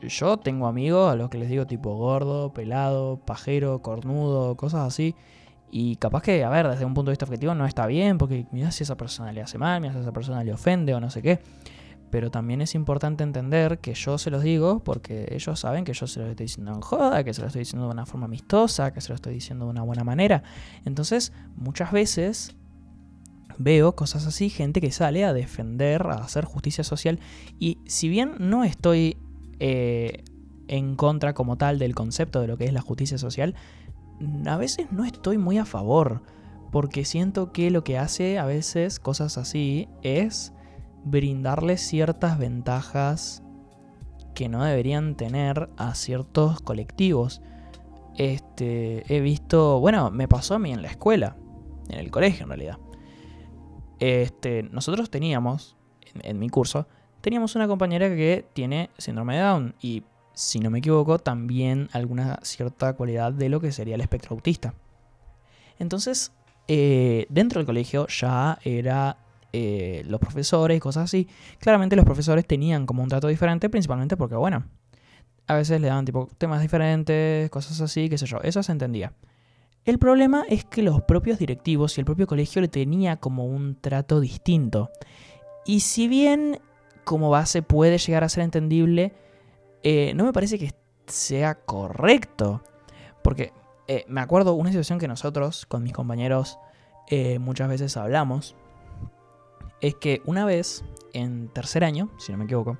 Yo 0.00 0.36
tengo 0.36 0.66
amigos 0.66 1.10
a 1.12 1.16
los 1.16 1.30
que 1.30 1.38
les 1.38 1.48
digo 1.48 1.66
tipo 1.66 1.94
gordo, 1.96 2.52
pelado, 2.52 3.18
pajero, 3.24 3.80
cornudo, 3.80 4.56
cosas 4.56 4.86
así. 4.86 5.14
Y 5.70 5.96
capaz 5.96 6.22
que, 6.22 6.44
a 6.44 6.50
ver, 6.50 6.68
desde 6.68 6.84
un 6.84 6.94
punto 6.94 7.10
de 7.10 7.14
vista 7.14 7.24
objetivo 7.24 7.54
no 7.54 7.66
está 7.66 7.86
bien, 7.86 8.18
porque 8.18 8.46
mira 8.52 8.70
si 8.70 8.84
esa 8.84 8.96
persona 8.96 9.32
le 9.32 9.42
hace 9.42 9.58
mal, 9.58 9.80
mira 9.80 9.92
si 9.92 10.00
esa 10.00 10.12
persona 10.12 10.44
le 10.44 10.52
ofende 10.52 10.94
o 10.94 11.00
no 11.00 11.10
sé 11.10 11.22
qué. 11.22 11.40
Pero 12.10 12.30
también 12.30 12.60
es 12.60 12.76
importante 12.76 13.24
entender 13.24 13.78
que 13.80 13.94
yo 13.94 14.18
se 14.18 14.30
los 14.30 14.42
digo 14.44 14.84
porque 14.84 15.26
ellos 15.32 15.58
saben 15.58 15.84
que 15.84 15.92
yo 15.92 16.06
se 16.06 16.20
los 16.20 16.28
estoy 16.28 16.44
diciendo 16.44 16.72
en 16.72 16.80
joda, 16.80 17.24
que 17.24 17.34
se 17.34 17.40
los 17.40 17.48
estoy 17.48 17.60
diciendo 17.60 17.88
de 17.88 17.92
una 17.92 18.06
forma 18.06 18.26
amistosa, 18.26 18.92
que 18.92 19.00
se 19.00 19.08
los 19.08 19.16
estoy 19.16 19.34
diciendo 19.34 19.64
de 19.64 19.72
una 19.72 19.82
buena 19.82 20.04
manera. 20.04 20.44
Entonces, 20.84 21.32
muchas 21.56 21.90
veces 21.90 22.54
veo 23.58 23.96
cosas 23.96 24.26
así, 24.26 24.48
gente 24.48 24.80
que 24.80 24.92
sale 24.92 25.24
a 25.24 25.32
defender, 25.32 26.02
a 26.06 26.16
hacer 26.16 26.44
justicia 26.44 26.84
social. 26.84 27.18
Y 27.58 27.78
si 27.86 28.08
bien 28.08 28.34
no 28.38 28.62
estoy 28.62 29.16
eh, 29.60 30.24
en 30.68 30.96
contra 30.96 31.34
como 31.34 31.56
tal 31.56 31.78
del 31.78 31.94
concepto 31.94 32.40
de 32.40 32.48
lo 32.48 32.56
que 32.56 32.64
es 32.64 32.72
la 32.72 32.80
justicia 32.80 33.18
social, 33.18 33.54
a 34.46 34.56
veces 34.56 34.92
no 34.92 35.04
estoy 35.04 35.38
muy 35.38 35.58
a 35.58 35.64
favor, 35.64 36.22
porque 36.70 37.04
siento 37.04 37.52
que 37.52 37.70
lo 37.70 37.84
que 37.84 37.98
hace 37.98 38.38
a 38.38 38.46
veces 38.46 38.98
cosas 38.98 39.38
así 39.38 39.88
es 40.02 40.52
brindarles 41.04 41.80
ciertas 41.80 42.38
ventajas 42.38 43.42
que 44.34 44.48
no 44.48 44.64
deberían 44.64 45.14
tener 45.14 45.70
a 45.76 45.94
ciertos 45.94 46.60
colectivos. 46.60 47.42
Este, 48.16 49.04
he 49.14 49.20
visto, 49.20 49.80
bueno, 49.80 50.10
me 50.10 50.28
pasó 50.28 50.54
a 50.54 50.58
mí 50.58 50.72
en 50.72 50.82
la 50.82 50.88
escuela, 50.88 51.36
en 51.88 51.98
el 51.98 52.10
colegio 52.10 52.44
en 52.44 52.48
realidad. 52.48 52.78
Este, 54.00 54.64
nosotros 54.64 55.10
teníamos, 55.10 55.76
en, 56.22 56.38
mi 56.38 56.48
curso, 56.48 56.88
teníamos 57.24 57.56
una 57.56 57.66
compañera 57.66 58.06
que 58.10 58.44
tiene 58.52 58.90
síndrome 58.98 59.36
de 59.36 59.40
Down 59.40 59.74
y, 59.80 60.02
si 60.34 60.60
no 60.60 60.68
me 60.68 60.80
equivoco, 60.80 61.18
también 61.18 61.88
alguna 61.92 62.38
cierta 62.42 62.92
cualidad 62.92 63.32
de 63.32 63.48
lo 63.48 63.60
que 63.60 63.72
sería 63.72 63.94
el 63.94 64.02
espectro 64.02 64.34
autista. 64.34 64.74
Entonces, 65.78 66.32
eh, 66.68 67.24
dentro 67.30 67.60
del 67.60 67.66
colegio 67.66 68.06
ya 68.08 68.58
era 68.62 69.16
eh, 69.54 70.02
los 70.06 70.20
profesores 70.20 70.76
y 70.76 70.80
cosas 70.80 71.04
así. 71.04 71.26
Claramente 71.60 71.96
los 71.96 72.04
profesores 72.04 72.46
tenían 72.46 72.84
como 72.84 73.02
un 73.02 73.08
trato 73.08 73.28
diferente, 73.28 73.70
principalmente 73.70 74.18
porque, 74.18 74.36
bueno, 74.36 74.64
a 75.46 75.54
veces 75.54 75.80
le 75.80 75.86
daban 75.86 76.04
tipo 76.04 76.28
temas 76.36 76.60
diferentes, 76.60 77.48
cosas 77.48 77.80
así, 77.80 78.10
qué 78.10 78.18
sé 78.18 78.26
yo. 78.26 78.38
Eso 78.42 78.62
se 78.62 78.72
entendía. 78.72 79.14
El 79.86 79.98
problema 79.98 80.44
es 80.50 80.66
que 80.66 80.82
los 80.82 81.00
propios 81.00 81.38
directivos 81.38 81.96
y 81.96 82.02
el 82.02 82.04
propio 82.04 82.26
colegio 82.26 82.60
le 82.60 82.68
tenía 82.68 83.16
como 83.16 83.46
un 83.46 83.80
trato 83.80 84.20
distinto. 84.20 84.90
Y 85.64 85.80
si 85.80 86.06
bien 86.06 86.60
como 87.04 87.30
base 87.30 87.62
puede 87.62 87.98
llegar 87.98 88.24
a 88.24 88.28
ser 88.28 88.44
entendible, 88.44 89.12
eh, 89.82 90.12
no 90.14 90.24
me 90.24 90.32
parece 90.32 90.58
que 90.58 90.72
sea 91.06 91.54
correcto. 91.54 92.62
Porque 93.22 93.52
eh, 93.88 94.04
me 94.08 94.20
acuerdo 94.20 94.54
una 94.54 94.70
situación 94.70 94.98
que 94.98 95.08
nosotros 95.08 95.66
con 95.66 95.82
mis 95.82 95.92
compañeros 95.92 96.58
eh, 97.08 97.38
muchas 97.38 97.68
veces 97.68 97.96
hablamos. 97.96 98.56
Es 99.80 99.94
que 99.94 100.22
una 100.24 100.44
vez, 100.44 100.84
en 101.12 101.48
tercer 101.48 101.84
año, 101.84 102.10
si 102.18 102.32
no 102.32 102.38
me 102.38 102.44
equivoco, 102.44 102.78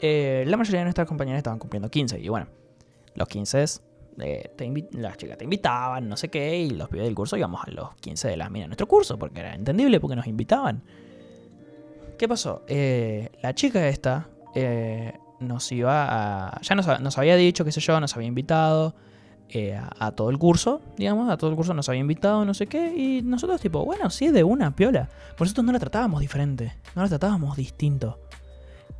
la 0.00 0.56
mayoría 0.56 0.80
de 0.80 0.84
nuestras 0.84 1.06
compañeras 1.06 1.38
estaban 1.38 1.58
cumpliendo 1.58 1.90
15. 1.90 2.20
Y 2.20 2.28
bueno, 2.28 2.46
los 3.14 3.28
15 3.28 3.64
eh, 4.18 4.88
las 4.92 5.16
chicas 5.16 5.38
te 5.38 5.44
invitaban, 5.44 6.08
no 6.08 6.16
sé 6.16 6.28
qué, 6.28 6.58
y 6.58 6.70
los 6.70 6.88
pibes 6.88 7.06
del 7.06 7.14
curso 7.14 7.36
íbamos 7.36 7.62
a 7.64 7.70
los 7.70 7.94
15 7.96 8.28
de 8.28 8.36
las 8.36 8.50
minas 8.50 8.66
de 8.66 8.68
nuestro 8.68 8.88
curso, 8.88 9.18
porque 9.18 9.40
era 9.40 9.54
entendible, 9.54 10.00
porque 10.00 10.16
nos 10.16 10.26
invitaban. 10.26 10.82
¿Qué 12.20 12.28
pasó? 12.28 12.64
Eh, 12.66 13.30
la 13.42 13.54
chica 13.54 13.88
esta 13.88 14.28
eh, 14.54 15.14
nos 15.38 15.72
iba 15.72 16.50
a... 16.50 16.60
Ya 16.60 16.74
nos, 16.74 17.16
había 17.16 17.34
dicho, 17.34 17.64
qué 17.64 17.72
sé 17.72 17.80
yo, 17.80 17.98
nos 17.98 18.14
había 18.14 18.28
invitado 18.28 18.94
a, 19.98 20.10
todo 20.10 20.28
el 20.28 20.36
curso, 20.36 20.82
digamos, 20.98 21.30
a 21.30 21.38
todo 21.38 21.48
el 21.48 21.56
curso 21.56 21.72
nos 21.72 21.88
había 21.88 22.02
invitado, 22.02 22.44
no 22.44 22.52
sé 22.52 22.66
qué, 22.66 22.94
y 22.94 23.22
nosotros 23.22 23.58
tipo, 23.62 23.86
bueno, 23.86 24.10
sí, 24.10 24.28
de 24.28 24.44
una, 24.44 24.76
piola. 24.76 25.08
Por 25.38 25.46
nosotros 25.46 25.64
no 25.64 25.72
la 25.72 25.78
tratábamos 25.78 26.20
diferente, 26.20 26.74
no 26.94 27.00
la 27.00 27.08
tratábamos 27.08 27.56
distinto. 27.56 28.20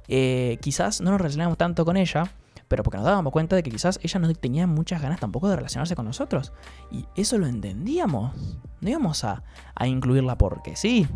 quizás 0.08 1.02
no 1.02 1.10
nos 1.10 1.20
relacionábamos 1.20 1.58
tanto 1.58 1.84
con 1.84 1.98
ella, 1.98 2.24
pero 2.68 2.82
porque 2.82 2.96
nos 2.96 3.04
dábamos 3.04 3.34
cuenta 3.34 3.54
de 3.54 3.62
que 3.62 3.70
quizás 3.70 4.00
ella 4.02 4.18
no 4.18 4.32
tenía 4.32 4.66
muchas 4.66 5.02
ganas 5.02 5.20
tampoco 5.20 5.46
de 5.50 5.56
relacionarse 5.56 5.94
con 5.94 6.06
nosotros. 6.06 6.54
Y 6.90 7.04
eso 7.16 7.36
lo 7.36 7.46
entendíamos. 7.46 8.34
No 8.80 8.88
íbamos 8.88 9.24
a, 9.24 9.42
incluirla 9.84 10.38
porque 10.38 10.74
sí. 10.74 11.06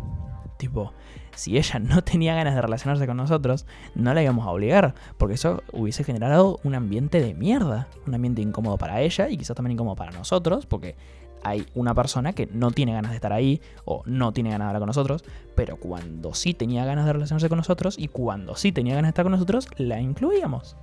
Tipo, 0.59 0.93
si 1.35 1.57
ella 1.57 1.79
no 1.79 2.03
tenía 2.03 2.35
ganas 2.35 2.55
de 2.55 2.61
relacionarse 2.61 3.07
con 3.07 3.17
nosotros, 3.17 3.65
no 3.93 4.13
la 4.13 4.23
íbamos 4.23 4.45
a 4.45 4.49
obligar, 4.49 4.95
porque 5.17 5.35
eso 5.35 5.63
hubiese 5.71 6.03
generado 6.03 6.59
un 6.63 6.75
ambiente 6.75 7.21
de 7.21 7.33
mierda, 7.33 7.87
un 8.07 8.15
ambiente 8.15 8.41
incómodo 8.41 8.77
para 8.77 9.01
ella 9.01 9.29
y 9.29 9.37
quizás 9.37 9.55
también 9.55 9.73
incómodo 9.73 9.95
para 9.95 10.11
nosotros, 10.11 10.65
porque 10.65 10.95
hay 11.43 11.65
una 11.75 11.93
persona 11.93 12.33
que 12.33 12.47
no 12.47 12.71
tiene 12.71 12.93
ganas 12.93 13.11
de 13.11 13.15
estar 13.15 13.31
ahí 13.31 13.61
o 13.85 14.01
no 14.05 14.33
tiene 14.33 14.49
ganas 14.49 14.65
de 14.65 14.69
hablar 14.69 14.81
con 14.81 14.87
nosotros, 14.87 15.23
pero 15.53 15.77
cuando 15.77 16.33
sí 16.33 16.53
tenía 16.53 16.85
ganas 16.85 17.05
de 17.05 17.13
relacionarse 17.13 17.49
con 17.49 17.57
nosotros 17.57 17.97
y 17.99 18.07
cuando 18.07 18.55
sí 18.55 18.71
tenía 18.71 18.95
ganas 18.95 19.09
de 19.09 19.11
estar 19.11 19.25
con 19.25 19.33
nosotros, 19.33 19.67
la 19.77 20.01
incluíamos 20.01 20.75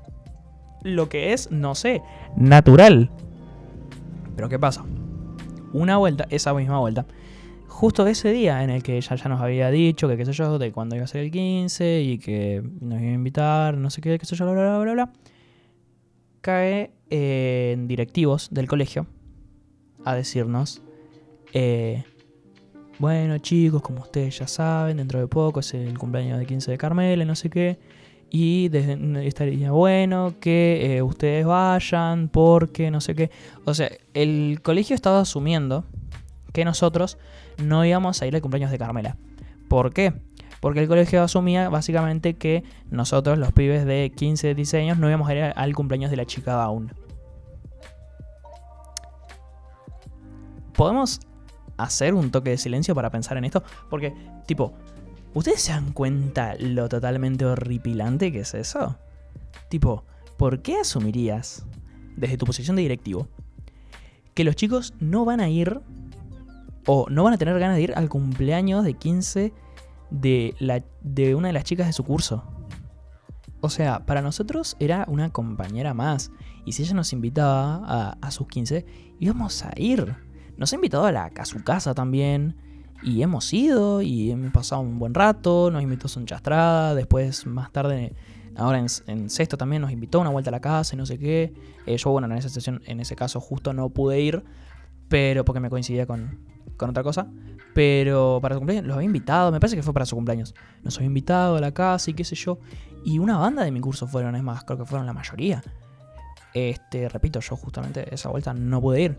lo 0.83 1.09
que 1.09 1.33
es, 1.33 1.51
no 1.51 1.75
sé, 1.75 2.03
natural. 2.37 3.11
Pero 4.37 4.49
¿qué 4.49 4.59
pasa? 4.59 4.85
Una 5.73 5.97
vuelta, 5.97 6.27
esa 6.31 6.53
misma 6.55 6.79
vuelta, 6.79 7.07
justo 7.73 8.07
ese 8.07 8.31
día 8.31 8.63
en 8.63 8.71
el 8.71 8.83
que 8.83 8.97
ella 8.97 9.17
ya 9.17 9.29
nos 9.29 9.41
había 9.41 9.71
dicho 9.71 10.07
que 10.07 10.17
qué 10.17 10.25
sé 10.25 10.33
yo, 10.33 10.59
de 10.59 10.71
cuándo 10.71 10.95
iba 10.95 11.05
a 11.05 11.09
ser 11.09 11.23
el 11.23 11.31
15 11.31 12.03
y 12.03 12.19
que 12.19 12.63
nos 12.81 13.01
iba 13.01 13.11
a 13.11 13.15
invitar, 13.15 13.77
no 13.77 13.91
sé 13.91 14.01
qué, 14.01 14.19
qué 14.19 14.27
sé 14.27 14.37
yo, 14.37 14.45
bla, 14.45 14.55
bla, 14.55 14.79
bla, 14.79 14.93
bla, 14.93 15.13
cae 16.43 16.93
en 17.11 17.89
directivos 17.89 18.49
del 18.51 18.69
colegio 18.69 19.07
a 20.05 20.15
decirnos, 20.15 20.83
eh, 21.55 22.05
bueno 22.99 23.39
chicos, 23.39 23.83
como 23.83 24.03
ustedes 24.03 24.39
ya 24.39 24.47
saben, 24.47 24.99
dentro 24.99 25.19
de 25.19 25.27
poco 25.27 25.61
es 25.61 25.73
el 25.75 25.99
cumpleaños 25.99 26.39
de 26.39 26.47
15 26.47 26.71
de 26.71 26.79
Carmela, 26.79 27.25
no 27.25 27.35
sé 27.35 27.51
qué, 27.51 27.79
y 28.31 28.69
desde, 28.69 29.27
estaría 29.27 29.73
bueno 29.73 30.35
que 30.41 30.97
eh, 30.97 31.03
ustedes 31.03 31.45
vayan 31.45 32.29
porque 32.29 32.91
no 32.91 33.01
sé 33.01 33.15
qué. 33.15 33.31
O 33.67 33.75
sea, 33.75 33.91
el 34.15 34.61
colegio 34.63 34.95
estaba 34.95 35.21
asumiendo 35.21 35.85
que 36.53 36.65
nosotros 36.65 37.19
no 37.63 37.85
íbamos 37.85 38.21
a 38.21 38.27
ir 38.27 38.35
al 38.35 38.43
cumpleaños 38.43 38.71
de 38.71 38.79
Carmela. 38.79 39.17
¿Por 39.69 39.93
qué? 39.93 40.13
Porque 40.61 40.81
el 40.81 40.89
colegio 40.89 41.23
asumía 41.23 41.69
básicamente 41.69 42.35
que 42.35 42.63
nosotros, 42.91 43.39
los 43.39 43.53
pibes 43.53 43.85
de 43.85 44.13
15, 44.15 44.55
16 44.55 44.83
años, 44.85 44.99
no 44.99 45.09
íbamos 45.09 45.29
a 45.29 45.35
ir 45.35 45.53
al 45.57 45.75
cumpleaños 45.75 46.11
de 46.11 46.17
la 46.17 46.27
chica 46.27 46.63
aún. 46.63 46.93
¿Podemos 50.75 51.21
hacer 51.77 52.15
un 52.15 52.31
toque 52.31 52.51
de 52.51 52.59
silencio 52.59 52.95
para 52.95 53.11
pensar 53.11 53.37
en 53.37 53.45
esto? 53.45 53.63
Porque, 53.91 54.15
tipo, 54.47 54.75
¿Ustedes 55.35 55.63
se 55.63 55.73
dan 55.73 55.93
cuenta 55.93 56.57
lo 56.59 56.91
totalmente 56.91 57.47
horripilante 57.47 58.31
que 58.31 58.41
es 58.41 58.53
eso? 58.53 58.99
Tipo, 59.71 60.05
¿por 60.37 60.61
qué 60.61 60.77
asumirías, 60.77 61.65
desde 62.17 62.37
tu 62.37 62.45
posición 62.45 62.77
de 62.77 62.83
directivo, 62.83 63.29
que 64.35 64.45
los 64.45 64.57
chicos 64.57 64.93
no 65.01 65.25
van 65.25 65.41
a 65.41 65.49
ir 65.49 65.81
o 66.87 67.07
no 67.09 67.25
van 67.25 67.35
a 67.35 67.39
tener 67.39 67.59
ganas 67.59 67.77
de 67.77 67.83
ir 67.83 67.93
al 67.95 68.09
cumpleaños 68.09 68.85
de 68.85 68.95
15 68.95 69.53
de, 70.11 70.55
la, 70.59 70.83
de 71.03 71.35
una 71.35 71.49
de 71.49 71.53
las 71.53 71.65
chicas 71.65 71.87
de 71.87 71.93
su 71.93 72.05
curso? 72.05 72.45
O 73.61 73.71
sea, 73.71 74.05
para 74.05 74.23
nosotros 74.23 74.77
era 74.81 75.05
una 75.09 75.31
compañera 75.31 75.95
más. 75.95 76.33
Y 76.65 76.73
si 76.73 76.83
ella 76.83 76.95
nos 76.95 77.13
invitaba 77.13 78.17
a, 78.21 78.31
sus 78.33 78.49
15, 78.49 78.85
íbamos 79.21 79.65
a 79.65 79.73
ir. 79.77 80.17
Nos 80.57 80.73
ha 80.73 80.77
invitado 80.77 81.07
a, 81.07 81.13
la, 81.13 81.25
a 81.37 81.45
su 81.45 81.63
casa 81.63 81.95
también. 81.95 82.57
Y 83.05 83.23
hemos 83.23 83.53
ido 83.53 84.03
y 84.03 84.31
hemos 84.31 84.53
pasado 84.53 84.81
un 84.81 84.99
buen 84.99 85.15
rato, 85.15 85.71
nos 85.71 85.83
invitó 85.83 86.07
a 86.07 86.11
su 86.11 86.25
chastrada, 86.25 86.95
después 86.95 87.47
más 87.47 87.73
tarde, 87.73 88.15
ahora 88.57 88.79
en, 89.07 89.29
sexto 89.31 89.57
también 89.57 89.83
nos 89.83 89.91
invitó 89.91 90.21
una 90.21 90.31
vuelta 90.31 90.51
a 90.51 90.53
la 90.53 90.61
casa 90.61 90.95
y 90.95 90.99
no 90.99 91.07
sé 91.07 91.19
qué. 91.19 91.53
Eh, 91.87 91.97
yo, 91.97 92.11
bueno, 92.11 92.27
en 92.27 92.35
esa 92.35 92.49
sesión, 92.49 92.81
en 92.87 93.01
ese 93.01 93.17
caso 93.17 93.41
justo 93.41 93.73
no 93.73 93.91
pude 93.91 94.21
ir, 94.21 94.45
pero 95.09 95.45
porque 95.45 95.61
me 95.61 95.71
coincidía 95.71 96.07
con, 96.07 96.39
con 96.83 96.91
otra 96.91 97.03
cosa. 97.03 97.27
Pero 97.75 98.39
para 98.43 98.55
su 98.55 98.61
cumpleaños 98.61 98.87
los 98.87 98.97
había 98.97 99.07
invitado, 99.07 99.51
me 99.51 99.59
parece 99.59 99.77
que 99.77 99.83
fue 99.83 99.95
para 99.95 100.05
su 100.05 100.15
cumpleaños. 100.15 100.55
Nos 100.83 100.97
había 100.97 101.07
invitado 101.07 101.57
a 101.57 101.61
la 101.61 101.73
casa 101.73 102.11
y 102.11 102.15
qué 102.15 102.25
sé 102.25 102.35
yo. 102.35 102.59
Y 103.05 103.19
una 103.19 103.39
banda 103.39 103.65
de 103.65 103.71
mi 103.71 103.81
curso 103.81 104.07
fueron, 104.07 104.37
es 104.37 104.43
más, 104.43 104.65
creo 104.65 104.79
que 104.79 104.85
fueron 104.85 105.07
la 105.07 105.13
mayoría. 105.13 105.63
Este, 106.55 107.09
repito, 107.09 107.41
yo 107.41 107.57
justamente 107.57 108.15
esa 108.15 108.29
vuelta 108.29 108.53
no 108.53 108.81
pude 108.81 109.01
ir. 109.01 109.19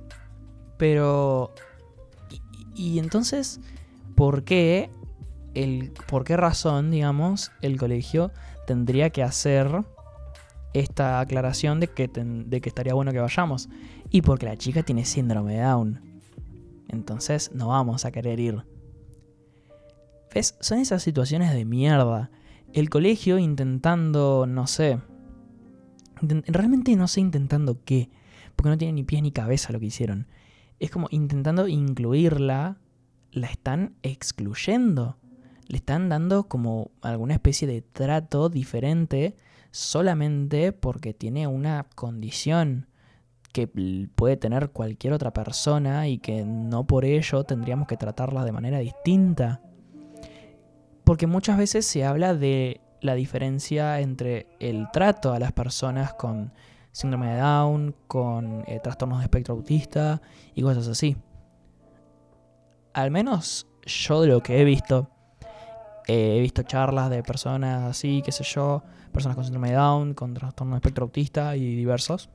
Pero 0.78 1.54
y 2.76 3.00
entonces, 3.00 3.60
¿por 4.16 4.44
qué, 4.44 4.90
el, 5.54 5.94
¿por 6.08 6.24
qué 6.24 6.38
razón, 6.38 6.92
digamos, 6.92 7.52
el 7.62 7.78
colegio 7.78 8.32
tendría 8.66 9.10
que 9.12 9.24
hacer 9.24 9.84
esta 10.74 11.20
aclaración 11.20 11.80
de 11.80 11.88
que, 11.88 12.08
de 12.08 12.62
que 12.62 12.70
estaría 12.70 12.94
bueno 12.94 13.12
que 13.12 13.20
vayamos? 13.20 13.70
Y 14.10 14.22
porque 14.22 14.46
la 14.46 14.58
chica 14.58 14.84
tiene 14.84 15.06
síndrome 15.06 15.56
de 15.56 15.62
Down. 15.62 16.13
Entonces 16.94 17.52
no 17.54 17.68
vamos 17.68 18.06
a 18.06 18.12
querer 18.12 18.40
ir. 18.40 18.64
¿Ves? 20.34 20.56
Son 20.62 20.80
esas 20.80 21.04
situaciones 21.04 21.54
de 21.54 21.66
mierda. 21.66 22.32
El 22.72 22.90
colegio 22.90 23.38
intentando, 23.38 24.46
no 24.48 24.68
sé. 24.68 25.00
Realmente 26.22 26.96
no 26.96 27.08
sé 27.08 27.20
intentando 27.20 27.84
qué. 27.84 28.10
Porque 28.56 28.70
no 28.70 28.78
tiene 28.78 28.94
ni 28.94 29.04
pies 29.04 29.22
ni 29.22 29.32
cabeza 29.32 29.74
lo 29.74 29.80
que 29.80 29.88
hicieron 29.88 30.28
es 30.84 30.92
como 30.92 31.08
intentando 31.12 31.70
incluirla, 31.70 32.78
la 33.32 33.48
están 33.48 33.96
excluyendo. 34.04 35.18
Le 35.68 35.78
están 35.78 36.10
dando 36.10 36.50
como 36.50 36.92
alguna 37.02 37.36
especie 37.36 37.68
de 37.70 37.82
trato 37.82 38.50
diferente 38.50 39.38
solamente 39.72 40.74
porque 40.74 41.14
tiene 41.14 41.48
una 41.48 41.86
condición 41.96 42.88
que 43.54 43.68
puede 44.16 44.36
tener 44.36 44.72
cualquier 44.72 45.14
otra 45.14 45.32
persona 45.32 46.08
y 46.10 46.18
que 46.18 46.44
no 46.44 46.86
por 46.86 47.06
ello 47.06 47.46
tendríamos 47.46 47.88
que 47.88 47.96
tratarla 47.96 48.44
de 48.44 48.52
manera 48.52 48.80
distinta. 48.80 49.62
Porque 51.06 51.28
muchas 51.28 51.58
veces 51.58 51.86
se 51.86 52.04
habla 52.04 52.34
de 52.34 52.82
la 53.00 53.14
diferencia 53.14 54.02
entre 54.02 54.48
el 54.60 54.90
trato 54.92 55.32
a 55.32 55.40
las 55.40 55.54
personas 55.54 56.14
con 56.14 56.52
síndrome 56.92 57.34
de 57.34 57.40
Down, 57.40 57.96
con 58.08 58.66
eh, 58.68 58.80
trastornos 58.84 59.20
de 59.20 59.26
espectro 59.26 59.54
autista 59.56 60.22
y 60.54 60.62
cosas 60.62 60.90
así. 60.90 61.16
Al 62.94 63.12
menos 63.12 63.68
yo 63.86 64.22
de 64.22 64.28
lo 64.28 64.42
que 64.42 64.60
he 64.60 64.66
visto, 64.66 65.10
Eh, 66.06 66.36
he 66.38 66.42
visto 66.42 66.64
charlas 66.64 67.10
de 67.10 67.24
personas 67.24 67.90
así, 67.90 68.22
qué 68.26 68.34
sé 68.34 68.44
yo, 68.44 68.84
personas 69.14 69.36
con 69.36 69.46
síndrome 69.46 69.70
de 69.70 69.76
Down, 69.76 70.14
con 70.14 70.34
trastorno 70.34 70.74
de 70.76 70.80
espectro 70.80 71.06
autista 71.06 71.56
y 71.56 71.78
diversos, 71.78 72.30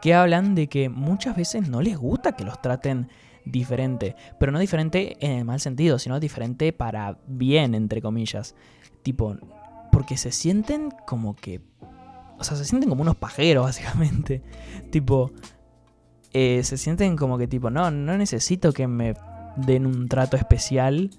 que 0.00 0.14
hablan 0.14 0.54
de 0.54 0.68
que 0.68 0.88
muchas 0.88 1.36
veces 1.36 1.68
no 1.68 1.82
les 1.82 1.96
gusta 1.96 2.32
que 2.32 2.44
los 2.44 2.60
traten 2.60 3.08
diferente, 3.44 4.16
pero 4.38 4.52
no 4.52 4.58
diferente 4.58 5.16
en 5.24 5.32
el 5.32 5.44
mal 5.44 5.60
sentido, 5.60 5.98
sino 5.98 6.20
diferente 6.20 6.72
para 6.72 7.18
bien, 7.26 7.74
entre 7.74 8.02
comillas. 8.02 8.54
Tipo, 9.02 9.36
porque 9.92 10.16
se 10.16 10.32
sienten 10.32 10.90
como 11.06 11.36
que... 11.36 11.60
O 12.38 12.44
sea, 12.44 12.56
se 12.56 12.64
sienten 12.64 12.88
como 12.88 13.02
unos 13.02 13.16
pajeros, 13.16 13.64
básicamente. 13.66 14.42
tipo, 14.90 15.32
eh, 16.32 16.62
se 16.64 16.76
sienten 16.76 17.16
como 17.16 17.38
que 17.38 17.48
tipo, 17.48 17.70
no, 17.70 17.90
no 17.90 18.16
necesito 18.16 18.72
que 18.72 18.86
me 18.86 19.14
den 19.56 19.86
un 19.86 20.08
trato 20.08 20.36
especial 20.36 21.10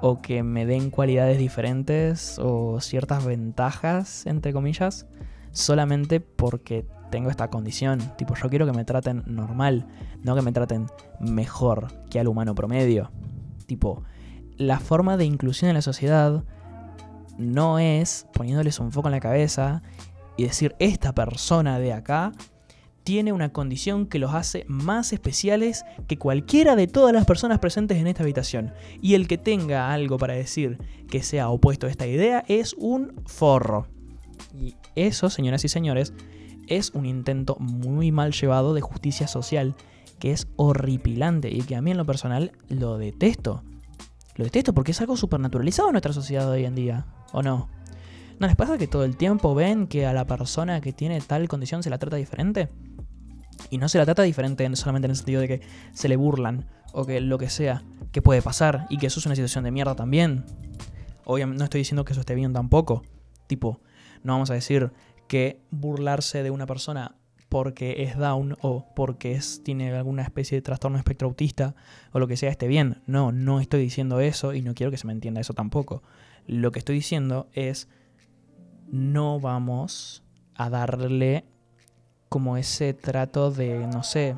o 0.00 0.20
que 0.20 0.42
me 0.42 0.66
den 0.66 0.90
cualidades 0.90 1.38
diferentes 1.38 2.38
o 2.38 2.80
ciertas 2.80 3.24
ventajas, 3.24 4.26
entre 4.26 4.52
comillas, 4.52 5.06
solamente 5.52 6.20
porque 6.20 6.84
tengo 7.10 7.30
esta 7.30 7.48
condición. 7.48 8.00
Tipo, 8.16 8.34
yo 8.34 8.48
quiero 8.48 8.66
que 8.66 8.72
me 8.72 8.84
traten 8.84 9.22
normal, 9.26 9.86
no 10.22 10.34
que 10.34 10.42
me 10.42 10.52
traten 10.52 10.86
mejor 11.20 11.88
que 12.10 12.20
al 12.20 12.28
humano 12.28 12.54
promedio. 12.54 13.10
Tipo, 13.66 14.02
la 14.56 14.80
forma 14.80 15.16
de 15.16 15.24
inclusión 15.24 15.68
en 15.68 15.74
la 15.74 15.82
sociedad 15.82 16.44
no 17.38 17.78
es 17.78 18.26
poniéndoles 18.32 18.80
un 18.80 18.92
foco 18.92 19.08
en 19.08 19.12
la 19.12 19.20
cabeza 19.20 19.82
y 20.36 20.44
decir, 20.44 20.74
esta 20.78 21.14
persona 21.14 21.78
de 21.78 21.92
acá 21.92 22.32
tiene 23.06 23.32
una 23.32 23.52
condición 23.52 24.06
que 24.06 24.18
los 24.18 24.34
hace 24.34 24.64
más 24.66 25.12
especiales 25.12 25.84
que 26.08 26.18
cualquiera 26.18 26.74
de 26.74 26.88
todas 26.88 27.14
las 27.14 27.24
personas 27.24 27.60
presentes 27.60 27.98
en 27.98 28.08
esta 28.08 28.24
habitación. 28.24 28.72
Y 29.00 29.14
el 29.14 29.28
que 29.28 29.38
tenga 29.38 29.92
algo 29.92 30.18
para 30.18 30.34
decir 30.34 30.78
que 31.08 31.22
sea 31.22 31.48
opuesto 31.48 31.86
a 31.86 31.90
esta 31.90 32.08
idea 32.08 32.44
es 32.48 32.74
un 32.74 33.22
forro. 33.26 33.86
Y 34.52 34.74
eso, 34.96 35.30
señoras 35.30 35.64
y 35.64 35.68
señores, 35.68 36.14
es 36.66 36.90
un 36.94 37.06
intento 37.06 37.56
muy 37.58 38.12
mal 38.12 38.32
llevado 38.32 38.74
de 38.74 38.80
justicia 38.80 39.28
social 39.28 39.74
que 40.18 40.32
es 40.32 40.48
horripilante 40.56 41.50
y 41.50 41.62
que 41.62 41.76
a 41.76 41.82
mí 41.82 41.90
en 41.90 41.96
lo 41.96 42.04
personal 42.04 42.52
lo 42.68 42.98
detesto. 42.98 43.62
Lo 44.36 44.44
detesto 44.44 44.74
porque 44.74 44.92
es 44.92 45.00
algo 45.00 45.16
supernaturalizado 45.16 45.88
en 45.88 45.92
nuestra 45.92 46.12
sociedad 46.12 46.48
hoy 46.48 46.64
en 46.64 46.74
día, 46.74 47.06
¿o 47.32 47.42
no? 47.42 47.68
¿No 48.38 48.46
les 48.46 48.56
pasa 48.56 48.76
que 48.76 48.86
todo 48.86 49.04
el 49.04 49.16
tiempo 49.16 49.54
ven 49.54 49.86
que 49.86 50.06
a 50.06 50.12
la 50.12 50.26
persona 50.26 50.80
que 50.80 50.92
tiene 50.92 51.20
tal 51.20 51.48
condición 51.48 51.82
se 51.82 51.90
la 51.90 51.98
trata 51.98 52.16
diferente? 52.16 52.68
Y 53.70 53.78
no 53.78 53.88
se 53.88 53.98
la 53.98 54.04
trata 54.04 54.22
diferente 54.22 54.68
solamente 54.76 55.06
en 55.06 55.10
el 55.10 55.16
sentido 55.16 55.40
de 55.40 55.48
que 55.48 55.60
se 55.94 56.08
le 56.08 56.16
burlan 56.16 56.66
o 56.92 57.06
que 57.06 57.20
lo 57.20 57.38
que 57.38 57.48
sea, 57.48 57.82
que 58.12 58.20
puede 58.20 58.42
pasar 58.42 58.86
y 58.90 58.98
que 58.98 59.06
eso 59.06 59.20
es 59.20 59.26
una 59.26 59.34
situación 59.34 59.64
de 59.64 59.70
mierda 59.70 59.94
también. 59.94 60.44
Obviamente 61.24 61.58
no 61.58 61.64
estoy 61.64 61.80
diciendo 61.80 62.04
que 62.04 62.12
eso 62.12 62.20
esté 62.20 62.34
bien 62.34 62.52
tampoco. 62.52 63.02
Tipo, 63.46 63.80
no 64.22 64.34
vamos 64.34 64.50
a 64.50 64.54
decir 64.54 64.92
que 65.28 65.60
burlarse 65.70 66.42
de 66.42 66.50
una 66.50 66.66
persona 66.66 67.16
porque 67.48 68.02
es 68.02 68.16
down 68.16 68.56
o 68.60 68.86
porque 68.94 69.32
es, 69.32 69.62
tiene 69.62 69.92
alguna 69.92 70.22
especie 70.22 70.58
de 70.58 70.62
trastorno 70.62 70.98
espectro 70.98 71.28
autista 71.28 71.74
o 72.12 72.18
lo 72.18 72.26
que 72.26 72.36
sea 72.36 72.50
esté 72.50 72.66
bien. 72.66 73.02
No, 73.06 73.32
no 73.32 73.60
estoy 73.60 73.80
diciendo 73.80 74.20
eso 74.20 74.52
y 74.54 74.62
no 74.62 74.74
quiero 74.74 74.90
que 74.90 74.98
se 74.98 75.06
me 75.06 75.12
entienda 75.12 75.40
eso 75.40 75.54
tampoco. 75.54 76.02
Lo 76.46 76.72
que 76.72 76.78
estoy 76.78 76.96
diciendo 76.96 77.48
es 77.52 77.88
no 78.88 79.40
vamos 79.40 80.24
a 80.54 80.70
darle 80.70 81.44
como 82.28 82.56
ese 82.56 82.94
trato 82.94 83.50
de, 83.50 83.86
no 83.86 84.02
sé, 84.02 84.36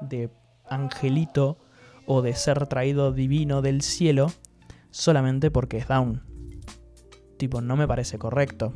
de 0.00 0.30
angelito 0.68 1.58
o 2.06 2.22
de 2.22 2.34
ser 2.34 2.66
traído 2.66 3.12
divino 3.12 3.62
del 3.62 3.82
cielo 3.82 4.28
solamente 4.90 5.50
porque 5.50 5.78
es 5.78 5.88
down. 5.88 6.22
Tipo, 7.36 7.60
no 7.60 7.76
me 7.76 7.88
parece 7.88 8.18
correcto. 8.18 8.72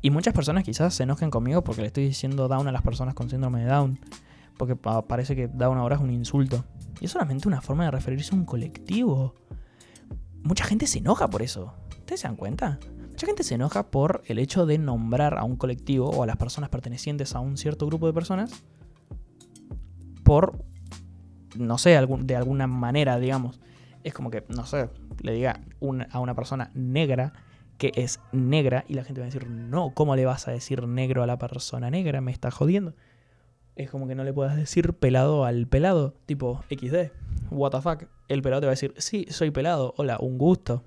Y 0.00 0.10
muchas 0.10 0.34
personas 0.34 0.64
quizás 0.64 0.94
se 0.94 1.02
enojen 1.02 1.30
conmigo 1.30 1.62
porque 1.62 1.82
le 1.82 1.88
estoy 1.88 2.04
diciendo 2.04 2.48
down 2.48 2.68
a 2.68 2.72
las 2.72 2.82
personas 2.82 3.14
con 3.14 3.30
síndrome 3.30 3.60
de 3.60 3.66
down. 3.66 3.98
Porque 4.56 4.76
parece 4.76 5.36
que 5.36 5.48
down 5.48 5.78
ahora 5.78 5.96
es 5.96 6.02
un 6.02 6.10
insulto. 6.10 6.64
Y 7.00 7.04
es 7.04 7.12
solamente 7.12 7.46
una 7.48 7.60
forma 7.60 7.84
de 7.84 7.90
referirse 7.92 8.34
a 8.34 8.38
un 8.38 8.44
colectivo. 8.44 9.34
Mucha 10.42 10.64
gente 10.64 10.86
se 10.86 10.98
enoja 10.98 11.28
por 11.28 11.42
eso. 11.42 11.74
¿Ustedes 11.98 12.20
se 12.20 12.28
dan 12.28 12.36
cuenta? 12.36 12.78
Mucha 13.10 13.26
gente 13.26 13.42
se 13.42 13.54
enoja 13.54 13.90
por 13.90 14.22
el 14.26 14.38
hecho 14.38 14.66
de 14.66 14.78
nombrar 14.78 15.38
a 15.38 15.44
un 15.44 15.56
colectivo 15.56 16.08
o 16.10 16.22
a 16.22 16.26
las 16.26 16.36
personas 16.36 16.70
pertenecientes 16.70 17.34
a 17.34 17.40
un 17.40 17.56
cierto 17.56 17.86
grupo 17.86 18.06
de 18.06 18.12
personas 18.12 18.52
por, 20.22 20.64
no 21.56 21.78
sé, 21.78 21.90
de 21.90 22.36
alguna 22.36 22.66
manera, 22.66 23.18
digamos. 23.18 23.60
Es 24.04 24.14
como 24.14 24.30
que, 24.30 24.44
no 24.48 24.64
sé, 24.66 24.88
le 25.22 25.32
diga 25.32 25.60
a 26.10 26.20
una 26.20 26.34
persona 26.34 26.70
negra 26.74 27.32
que 27.78 27.92
es 27.94 28.20
negra 28.32 28.84
y 28.88 28.94
la 28.94 29.04
gente 29.04 29.20
va 29.20 29.26
a 29.26 29.30
decir, 29.30 29.48
no, 29.48 29.94
¿cómo 29.94 30.16
le 30.16 30.26
vas 30.26 30.48
a 30.48 30.50
decir 30.50 30.86
negro 30.86 31.22
a 31.22 31.26
la 31.26 31.38
persona 31.38 31.90
negra? 31.90 32.20
Me 32.20 32.32
está 32.32 32.50
jodiendo. 32.50 32.94
Es 33.76 33.90
como 33.90 34.08
que 34.08 34.14
no 34.14 34.24
le 34.24 34.32
puedas 34.32 34.56
decir 34.56 34.94
pelado 34.94 35.44
al 35.44 35.66
pelado, 35.68 36.14
tipo 36.26 36.64
XD. 36.68 37.12
What 37.50 37.70
the 37.70 37.80
fuck. 37.80 38.08
El 38.26 38.42
pelado 38.42 38.60
te 38.60 38.66
va 38.66 38.72
a 38.72 38.74
decir, 38.74 38.92
sí, 38.98 39.26
soy 39.30 39.50
pelado, 39.52 39.94
hola, 39.96 40.18
un 40.20 40.36
gusto. 40.36 40.82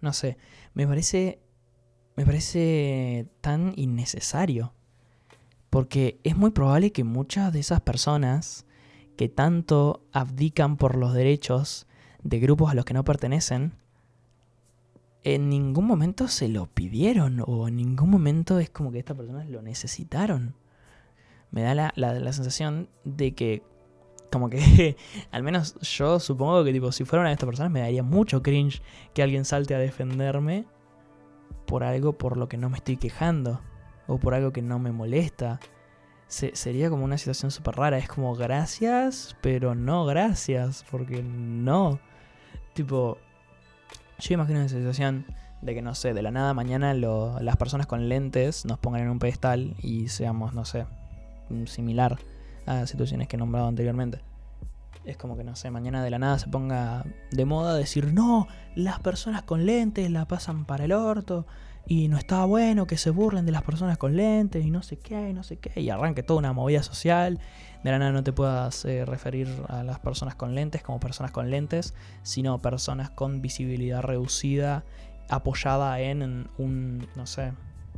No 0.00 0.12
sé, 0.12 0.36
me 0.74 0.86
parece 0.86 1.40
me 2.20 2.26
parece 2.26 3.28
tan 3.40 3.72
innecesario. 3.76 4.74
Porque 5.70 6.20
es 6.24 6.36
muy 6.36 6.50
probable 6.50 6.92
que 6.92 7.02
muchas 7.02 7.50
de 7.50 7.60
esas 7.60 7.80
personas 7.80 8.66
que 9.16 9.28
tanto 9.28 10.04
abdican 10.12 10.76
por 10.76 10.96
los 10.96 11.14
derechos 11.14 11.86
de 12.22 12.38
grupos 12.40 12.70
a 12.70 12.74
los 12.74 12.84
que 12.84 12.92
no 12.92 13.04
pertenecen, 13.04 13.72
en 15.24 15.50
ningún 15.50 15.86
momento 15.86 16.28
se 16.28 16.48
lo 16.48 16.66
pidieron 16.66 17.42
o 17.46 17.68
en 17.68 17.76
ningún 17.76 18.10
momento 18.10 18.58
es 18.58 18.70
como 18.70 18.90
que 18.90 18.98
estas 18.98 19.16
personas 19.16 19.48
lo 19.48 19.62
necesitaron. 19.62 20.54
Me 21.50 21.62
da 21.62 21.74
la, 21.74 21.92
la, 21.96 22.32
sensación 22.32 22.88
de 23.04 23.34
que, 23.34 23.62
como 24.30 24.48
que, 24.48 24.96
al 25.30 25.42
menos 25.42 25.74
yo 25.80 26.20
supongo 26.20 26.64
que 26.64 26.72
tipo, 26.72 26.92
si 26.92 27.04
fuera 27.04 27.22
una 27.22 27.30
de 27.30 27.34
estas 27.34 27.48
personas 27.48 27.72
me 27.72 27.80
daría 27.80 28.02
mucho 28.02 28.42
cringe 28.42 28.82
que 29.14 29.22
alguien 29.22 29.44
salte 29.44 29.74
a 29.74 29.78
defenderme 29.78 30.66
por 31.66 31.84
algo 31.84 32.16
por 32.16 32.36
lo 32.36 32.48
que 32.48 32.56
no 32.56 32.70
me 32.70 32.76
estoy 32.76 32.96
quejando 32.96 33.60
o 34.06 34.18
por 34.18 34.34
algo 34.34 34.52
que 34.52 34.62
no 34.62 34.78
me 34.78 34.90
molesta. 34.90 35.60
sería 36.28 36.88
como 36.88 37.04
una 37.04 37.18
situación 37.18 37.50
súper 37.50 37.76
rara. 37.76 37.98
Es 37.98 38.08
como 38.08 38.34
gracias, 38.34 39.36
pero 39.40 39.74
no 39.74 40.04
gracias, 40.04 40.84
porque 40.90 41.22
no. 41.22 42.00
Tipo, 42.74 43.18
yo 44.20 44.34
imagino 44.34 44.60
esa 44.60 44.76
situación 44.76 45.26
de 45.62 45.74
que, 45.74 45.82
no 45.82 45.94
sé, 45.94 46.14
de 46.14 46.22
la 46.22 46.30
nada 46.30 46.54
mañana 46.54 46.94
las 46.94 47.56
personas 47.56 47.86
con 47.86 48.08
lentes 48.08 48.64
nos 48.64 48.78
pongan 48.78 49.02
en 49.02 49.10
un 49.10 49.18
pedestal 49.18 49.74
y 49.82 50.08
seamos, 50.08 50.54
no 50.54 50.64
sé, 50.64 50.86
similar 51.66 52.18
a 52.66 52.86
situaciones 52.86 53.28
que 53.28 53.36
he 53.36 53.38
nombrado 53.38 53.68
anteriormente. 53.68 54.20
Es 55.04 55.16
como 55.16 55.36
que, 55.36 55.44
no 55.44 55.56
sé, 55.56 55.70
mañana 55.70 56.04
de 56.04 56.10
la 56.10 56.18
nada 56.18 56.38
se 56.38 56.48
ponga 56.48 57.04
de 57.30 57.44
moda 57.44 57.74
decir, 57.74 58.12
no, 58.12 58.48
las 58.74 59.00
personas 59.00 59.42
con 59.42 59.66
lentes 59.66 60.10
la 60.10 60.26
pasan 60.26 60.64
para 60.64 60.84
el 60.84 60.92
orto 60.92 61.46
y 61.86 62.08
no 62.08 62.18
está 62.18 62.44
bueno 62.44 62.86
que 62.86 62.96
se 62.96 63.10
burlen 63.10 63.46
de 63.46 63.52
las 63.52 63.62
personas 63.62 63.98
con 63.98 64.16
lentes 64.16 64.64
y 64.64 64.70
no 64.70 64.82
sé 64.82 64.98
qué, 64.98 65.32
no 65.32 65.42
sé 65.42 65.56
qué, 65.56 65.80
y 65.80 65.90
arranque 65.90 66.22
toda 66.22 66.38
una 66.38 66.52
movida 66.52 66.82
social 66.82 67.40
de 67.82 67.90
la 67.90 67.98
nada 67.98 68.12
no 68.12 68.22
te 68.22 68.32
puedas 68.32 68.84
eh, 68.84 69.04
referir 69.06 69.48
a 69.68 69.82
las 69.82 69.98
personas 69.98 70.34
con 70.34 70.54
lentes 70.54 70.82
como 70.82 71.00
personas 71.00 71.30
con 71.30 71.50
lentes, 71.50 71.94
sino 72.22 72.58
personas 72.58 73.10
con 73.10 73.40
visibilidad 73.40 74.02
reducida 74.02 74.84
apoyada 75.28 76.00
en 76.00 76.48
un, 76.58 77.08
no 77.16 77.26
sé, 77.26 77.52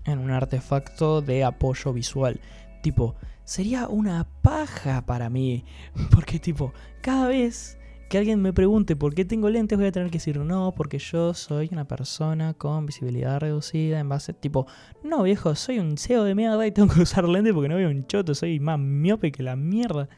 en 0.04 0.18
un 0.18 0.30
artefacto 0.30 1.20
de 1.20 1.44
apoyo 1.44 1.92
visual. 1.92 2.40
Tipo, 2.82 3.16
sería 3.44 3.88
una 3.88 4.28
paja 4.42 5.04
para 5.04 5.30
mí, 5.30 5.64
porque 6.14 6.38
tipo, 6.38 6.72
cada 7.00 7.28
vez 7.28 7.78
que 8.12 8.18
alguien 8.18 8.42
me 8.42 8.52
pregunte 8.52 8.94
por 8.94 9.14
qué 9.14 9.24
tengo 9.24 9.48
lentes, 9.48 9.78
voy 9.78 9.86
a 9.86 9.90
tener 9.90 10.10
que 10.10 10.18
decir 10.18 10.38
no, 10.38 10.74
porque 10.76 10.98
yo 10.98 11.32
soy 11.32 11.70
una 11.72 11.88
persona 11.88 12.52
con 12.52 12.84
visibilidad 12.84 13.40
reducida 13.40 13.98
en 14.00 14.10
base, 14.10 14.34
tipo, 14.34 14.66
no 15.02 15.22
viejo, 15.22 15.54
soy 15.54 15.78
un 15.78 15.96
CEO 15.96 16.24
de 16.24 16.34
mierda 16.34 16.66
y 16.66 16.72
tengo 16.72 16.92
que 16.92 17.00
usar 17.00 17.26
lentes 17.26 17.54
porque 17.54 17.70
no 17.70 17.76
veo 17.76 17.88
un 17.88 18.06
choto, 18.06 18.34
soy 18.34 18.60
más 18.60 18.78
miope 18.78 19.32
que 19.32 19.42
la 19.42 19.56
mierda. 19.56 20.10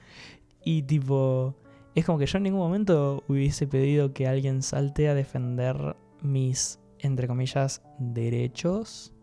Y 0.64 0.82
tipo, 0.82 1.54
es 1.94 2.04
como 2.04 2.18
que 2.18 2.26
yo 2.26 2.38
en 2.38 2.42
ningún 2.42 2.58
momento 2.58 3.22
hubiese 3.28 3.68
pedido 3.68 4.12
que 4.12 4.26
alguien 4.26 4.62
salte 4.62 5.08
a 5.08 5.14
defender 5.14 5.94
mis, 6.20 6.80
entre 6.98 7.28
comillas, 7.28 7.80
derechos. 8.00 9.14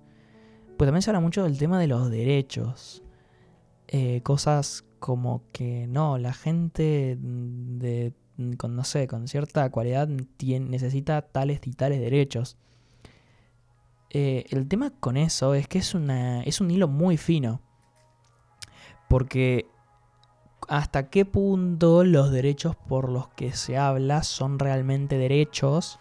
Pues 0.77 0.87
también 0.87 1.01
se 1.01 1.09
habla 1.09 1.19
mucho 1.19 1.43
del 1.43 1.57
tema 1.57 1.77
de 1.77 1.87
los 1.87 2.09
derechos. 2.09 3.03
Eh, 3.89 4.21
cosas 4.23 4.85
como 4.99 5.43
que 5.51 5.87
no, 5.87 6.17
la 6.17 6.31
gente 6.31 7.17
de 7.19 8.13
con, 8.57 8.75
no 8.75 8.83
sé, 8.83 9.07
con 9.07 9.27
cierta 9.27 9.69
cualidad 9.71 10.07
tiene, 10.37 10.69
necesita 10.69 11.21
tales 11.21 11.61
y 11.65 11.73
tales 11.73 11.99
derechos. 11.99 12.57
Eh, 14.09 14.45
el 14.49 14.67
tema 14.67 14.91
con 14.91 15.15
eso 15.15 15.53
es 15.53 15.67
que 15.67 15.79
es, 15.79 15.95
una, 15.95 16.43
es 16.43 16.61
un 16.61 16.71
hilo 16.71 16.87
muy 16.87 17.17
fino. 17.17 17.61
Porque 19.07 19.67
hasta 20.67 21.09
qué 21.09 21.25
punto 21.25 22.03
los 22.03 22.31
derechos 22.31 22.75
por 22.75 23.09
los 23.09 23.29
que 23.29 23.53
se 23.53 23.77
habla 23.77 24.23
son 24.23 24.59
realmente 24.59 25.17
derechos 25.17 25.99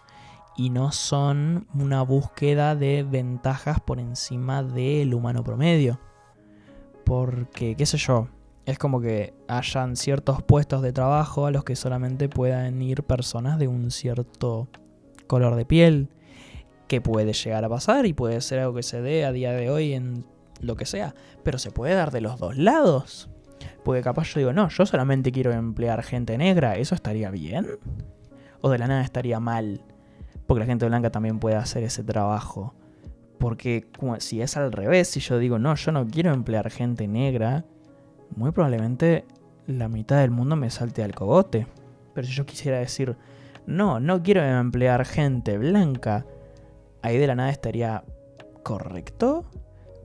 y 0.56 0.70
no 0.70 0.92
son 0.92 1.66
una 1.74 2.02
búsqueda 2.02 2.76
de 2.76 3.02
ventajas 3.02 3.80
por 3.80 3.98
encima 3.98 4.62
del 4.62 5.14
humano 5.14 5.42
promedio. 5.42 5.98
Porque, 7.04 7.76
qué 7.76 7.86
sé 7.86 7.96
yo, 7.96 8.28
es 8.70 8.78
como 8.78 9.00
que 9.00 9.34
hayan 9.48 9.96
ciertos 9.96 10.42
puestos 10.42 10.82
de 10.82 10.92
trabajo 10.92 11.46
a 11.46 11.50
los 11.50 11.64
que 11.64 11.76
solamente 11.76 12.28
puedan 12.28 12.80
ir 12.80 13.02
personas 13.02 13.58
de 13.58 13.68
un 13.68 13.90
cierto 13.90 14.68
color 15.26 15.56
de 15.56 15.64
piel, 15.64 16.08
que 16.88 17.00
puede 17.00 17.32
llegar 17.32 17.64
a 17.64 17.68
pasar 17.68 18.06
y 18.06 18.12
puede 18.12 18.40
ser 18.40 18.60
algo 18.60 18.74
que 18.74 18.82
se 18.82 19.00
dé 19.00 19.24
a 19.24 19.32
día 19.32 19.52
de 19.52 19.70
hoy 19.70 19.92
en 19.92 20.24
lo 20.60 20.76
que 20.76 20.86
sea, 20.86 21.14
pero 21.42 21.58
se 21.58 21.70
puede 21.70 21.94
dar 21.94 22.10
de 22.10 22.20
los 22.20 22.38
dos 22.38 22.56
lados. 22.56 23.28
Porque 23.84 24.02
capaz 24.02 24.32
yo 24.32 24.40
digo, 24.40 24.52
no, 24.52 24.68
yo 24.68 24.86
solamente 24.86 25.32
quiero 25.32 25.52
emplear 25.52 26.02
gente 26.02 26.36
negra, 26.38 26.76
¿eso 26.76 26.94
estaría 26.94 27.30
bien? 27.30 27.66
¿O 28.60 28.70
de 28.70 28.78
la 28.78 28.86
nada 28.86 29.02
estaría 29.02 29.40
mal? 29.40 29.82
Porque 30.46 30.60
la 30.60 30.66
gente 30.66 30.86
blanca 30.86 31.10
también 31.10 31.38
puede 31.38 31.56
hacer 31.56 31.82
ese 31.82 32.04
trabajo. 32.04 32.74
Porque 33.38 33.88
si 34.18 34.42
es 34.42 34.56
al 34.56 34.70
revés, 34.70 35.08
si 35.08 35.20
yo 35.20 35.38
digo, 35.38 35.58
no, 35.58 35.74
yo 35.74 35.92
no 35.92 36.06
quiero 36.06 36.32
emplear 36.32 36.70
gente 36.70 37.08
negra, 37.08 37.64
muy 38.36 38.52
probablemente 38.52 39.24
la 39.66 39.88
mitad 39.88 40.20
del 40.20 40.30
mundo 40.30 40.56
me 40.56 40.70
salte 40.70 41.02
al 41.02 41.14
cogote. 41.14 41.66
Pero 42.14 42.26
si 42.26 42.32
yo 42.34 42.46
quisiera 42.46 42.78
decir, 42.78 43.16
no, 43.66 44.00
no 44.00 44.22
quiero 44.22 44.42
emplear 44.42 45.04
gente 45.04 45.58
blanca, 45.58 46.26
ahí 47.02 47.18
de 47.18 47.26
la 47.26 47.34
nada 47.34 47.50
estaría 47.50 48.04
correcto. 48.62 49.44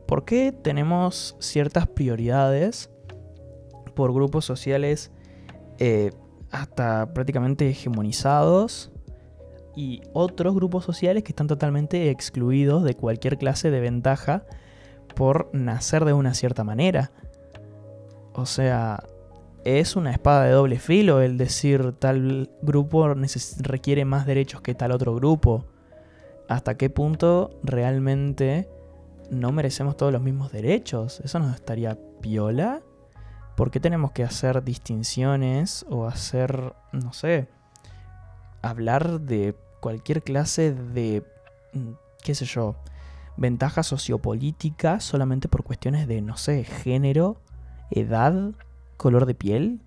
¿Por 0.08 0.24
qué 0.24 0.52
tenemos 0.52 1.36
ciertas 1.40 1.88
prioridades 1.88 2.92
por 3.96 4.14
grupos 4.14 4.46
sociales 4.46 5.12
eh, 5.80 6.12
hasta 6.52 7.14
prácticamente 7.14 7.68
hegemonizados 7.68 8.92
y 9.76 10.02
otros 10.14 10.54
grupos 10.56 10.86
sociales 10.86 11.24
que 11.24 11.32
están 11.32 11.48
totalmente 11.48 12.10
excluidos 12.10 12.84
de 12.84 12.94
cualquier 12.94 13.38
clase 13.38 13.72
de 13.72 13.82
ventaja 13.82 14.46
por 15.16 15.50
nacer 15.54 16.06
de 16.06 16.14
una 16.14 16.34
cierta 16.34 16.64
manera. 16.64 17.12
O 18.36 18.46
sea, 18.46 19.02
es 19.64 19.96
una 19.96 20.12
espada 20.12 20.44
de 20.44 20.52
doble 20.52 20.78
filo 20.78 21.22
el 21.22 21.38
decir 21.38 21.94
tal 21.94 22.50
grupo 22.62 23.08
requiere 23.60 24.04
más 24.06 24.26
derechos 24.26 24.62
que 24.62 24.76
tal 24.76 24.92
otro 24.92 25.16
grupo. 25.16 25.66
¿Hasta 26.50 26.76
qué 26.76 26.90
punto 26.90 27.60
realmente 27.64 28.70
no 29.32 29.52
merecemos 29.52 29.96
todos 29.98 30.12
los 30.12 30.22
mismos 30.22 30.52
derechos? 30.52 31.22
¿Eso 31.22 31.40
nos 31.40 31.56
estaría 31.56 31.98
piola? 32.22 32.82
¿Por 33.56 33.72
qué 33.72 33.80
tenemos 33.80 34.12
que 34.12 34.24
hacer 34.24 34.64
distinciones 34.64 35.86
o 35.90 36.06
hacer, 36.06 36.74
no 36.92 37.14
sé, 37.14 37.48
hablar 38.62 39.22
de 39.22 39.56
cualquier 39.80 40.24
clase 40.24 40.74
de, 40.74 41.24
mm, 41.74 41.92
qué 42.22 42.36
sé 42.36 42.46
yo, 42.46 42.76
ventaja 43.38 43.82
sociopolítica 43.82 45.00
solamente 45.00 45.48
por 45.48 45.64
cuestiones 45.64 46.08
de, 46.08 46.22
no 46.22 46.36
sé, 46.38 46.66
género, 46.66 47.38
edad, 47.92 48.52
color 48.98 49.26
de 49.26 49.36
piel? 49.36 49.82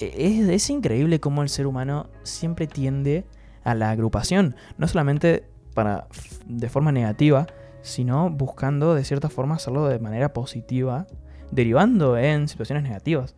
E-, 0.00 0.12
es, 0.16 0.48
es 0.48 0.70
increíble 0.70 1.20
cómo 1.20 1.42
el 1.42 1.48
ser 1.48 1.66
humano 1.66 2.08
siempre 2.22 2.66
tiende 2.66 3.24
a 3.64 3.74
la 3.74 3.90
agrupación, 3.90 4.56
no 4.78 4.86
solamente 4.86 5.44
para, 5.74 6.06
de 6.46 6.68
forma 6.68 6.92
negativa, 6.92 7.46
sino 7.82 8.30
buscando 8.30 8.94
de 8.94 9.04
cierta 9.04 9.28
forma 9.28 9.56
hacerlo 9.56 9.88
de 9.88 9.98
manera 9.98 10.32
positiva 10.32 11.06
derivando 11.50 12.16
en 12.16 12.48
situaciones 12.48 12.84
negativas. 12.84 13.34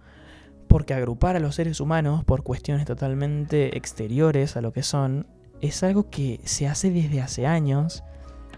Porque 0.69 0.95
agrupar 0.95 1.37
a 1.37 1.41
los 1.41 1.55
seres 1.55 1.81
humanos 1.81 2.25
por 2.25 2.43
cuestiones 2.43 2.85
totalmente 2.87 3.77
exteriores 3.77 4.57
a 4.57 4.61
lo 4.61 4.73
que 4.73 4.83
son 4.83 5.27
es 5.61 5.83
algo 5.83 6.11
que 6.11 6.41
se 6.45 6.69
hace 6.69 6.91
desde 6.91 7.21
hace 7.21 7.47
años 7.47 8.05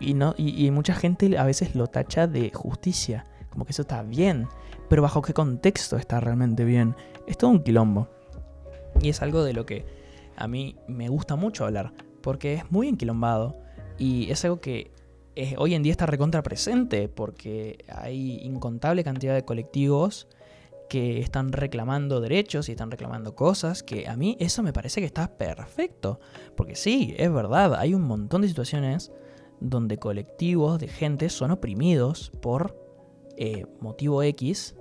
y, 0.01 0.15
no, 0.15 0.35
y, 0.37 0.71
mucha 0.71 0.95
gente 0.95 1.37
a 1.39 1.45
veces 1.45 1.75
lo 1.75 1.87
tacha 1.87 2.27
de 2.27 2.51
justicia, 2.55 3.27
como 3.51 3.67
que 3.67 3.73
eso 3.73 3.83
está 3.83 4.03
bien, 4.03 4.49
pero 4.91 5.03
bajo 5.03 5.23
qué 5.23 5.33
contexto 5.33 5.97
está 5.97 6.19
realmente 6.19 6.65
bien. 6.65 6.97
Es 7.29 7.39
todo 7.39 7.51
un 7.51 7.63
quilombo. 7.63 8.09
Y 9.01 9.09
es 9.09 9.23
algo 9.23 9.45
de 9.45 9.53
lo 9.53 9.65
que 9.65 9.87
a 10.37 10.49
mí 10.49 10.75
me 10.89 11.09
gusta 11.09 11.37
mucho 11.37 11.65
hablar, 11.65 11.93
porque 12.21 12.55
es 12.55 12.71
muy 12.73 12.89
enquilombado 12.89 13.57
y 13.99 14.29
es 14.33 14.45
algo 14.45 14.61
que 14.61 14.91
hoy 15.59 15.75
en 15.75 15.85
día 15.85 15.93
está 15.93 16.07
recontra 16.07 16.43
presente 16.43 17.09
porque 17.09 17.85
hay 17.89 18.41
incontable 18.43 19.05
cantidad 19.05 19.35
de 19.35 19.45
colectivos 19.45 20.27
que 20.89 21.21
están 21.21 21.53
reclamando 21.53 22.21
derechos 22.21 22.69
y 22.69 22.73
están 22.73 22.91
reclamando 22.91 23.37
cosas 23.37 23.85
que 23.85 24.09
a 24.09 24.17
mí 24.17 24.37
eso 24.41 24.65
me 24.65 24.73
parece 24.73 25.01
que 25.01 25.07
está 25.07 25.39
perfecto. 25.39 26.19
Porque 26.57 26.75
sí, 26.75 27.15
es 27.17 27.33
verdad, 27.33 27.77
hay 27.77 27.95
un 27.95 28.03
montón 28.03 28.43
de 28.43 28.49
situaciones 28.49 29.13
donde 29.61 29.99
colectivos 29.99 30.81
de 30.81 30.89
gente 30.89 31.29
son 31.29 31.53
oprimidos 31.53 32.33
por 32.43 32.77
eh, 33.37 33.67
motivo 33.79 34.23
X, 34.25 34.75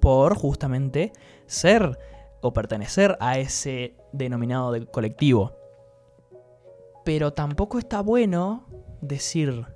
por 0.00 0.36
justamente 0.36 1.12
ser 1.46 1.98
o 2.40 2.52
pertenecer 2.52 3.16
a 3.20 3.38
ese 3.38 3.94
denominado 4.12 4.72
de 4.72 4.86
colectivo. 4.86 5.56
Pero 7.04 7.32
tampoco 7.32 7.78
está 7.78 8.00
bueno 8.00 8.66
decir 9.00 9.66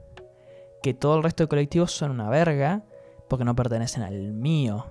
que 0.82 0.94
todo 0.94 1.16
el 1.16 1.22
resto 1.22 1.44
de 1.44 1.48
colectivos 1.48 1.92
son 1.92 2.11
una 2.11 2.28
verga 2.28 2.85
porque 3.28 3.44
no 3.44 3.54
pertenecen 3.54 4.02
al 4.02 4.32
mío. 4.32 4.87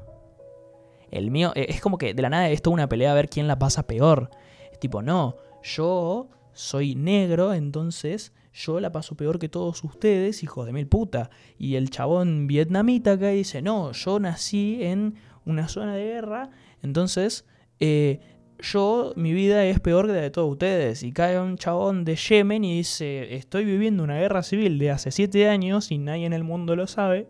El 1.11 1.29
mío 1.29 1.51
eh, 1.55 1.67
es 1.69 1.81
como 1.81 1.97
que 1.97 2.13
de 2.13 2.21
la 2.21 2.29
nada 2.29 2.49
es 2.49 2.61
toda 2.61 2.73
una 2.73 2.89
pelea 2.89 3.11
a 3.11 3.15
ver 3.15 3.29
quién 3.29 3.47
la 3.47 3.59
pasa 3.59 3.85
peor. 3.85 4.29
Es 4.71 4.79
tipo, 4.79 5.01
no, 5.01 5.35
yo 5.61 6.29
soy 6.53 6.95
negro, 6.95 7.53
entonces 7.53 8.33
yo 8.53 8.79
la 8.79 8.91
paso 8.91 9.15
peor 9.15 9.39
que 9.39 9.49
todos 9.49 9.83
ustedes, 9.83 10.43
hijos 10.43 10.65
de 10.65 10.73
mil 10.73 10.87
puta. 10.87 11.29
Y 11.57 11.75
el 11.75 11.89
chabón 11.89 12.47
vietnamita 12.47 13.13
acá 13.13 13.29
dice, 13.29 13.61
no, 13.61 13.91
yo 13.93 14.19
nací 14.19 14.79
en 14.81 15.15
una 15.45 15.67
zona 15.67 15.95
de 15.95 16.03
guerra, 16.05 16.51
entonces 16.81 17.45
eh, 17.79 18.19
yo, 18.61 19.13
mi 19.15 19.33
vida 19.33 19.65
es 19.65 19.79
peor 19.79 20.07
que 20.07 20.13
la 20.13 20.21
de 20.21 20.29
todos 20.29 20.51
ustedes. 20.51 21.03
Y 21.03 21.11
cae 21.11 21.39
un 21.39 21.57
chabón 21.57 22.05
de 22.05 22.15
Yemen 22.15 22.63
y 22.63 22.77
dice, 22.77 23.35
estoy 23.35 23.65
viviendo 23.65 24.03
una 24.03 24.19
guerra 24.19 24.43
civil 24.43 24.77
de 24.77 24.91
hace 24.91 25.11
siete 25.11 25.49
años 25.49 25.91
y 25.91 25.97
nadie 25.97 26.25
en 26.25 26.33
el 26.33 26.43
mundo 26.43 26.75
lo 26.75 26.87
sabe. 26.87 27.27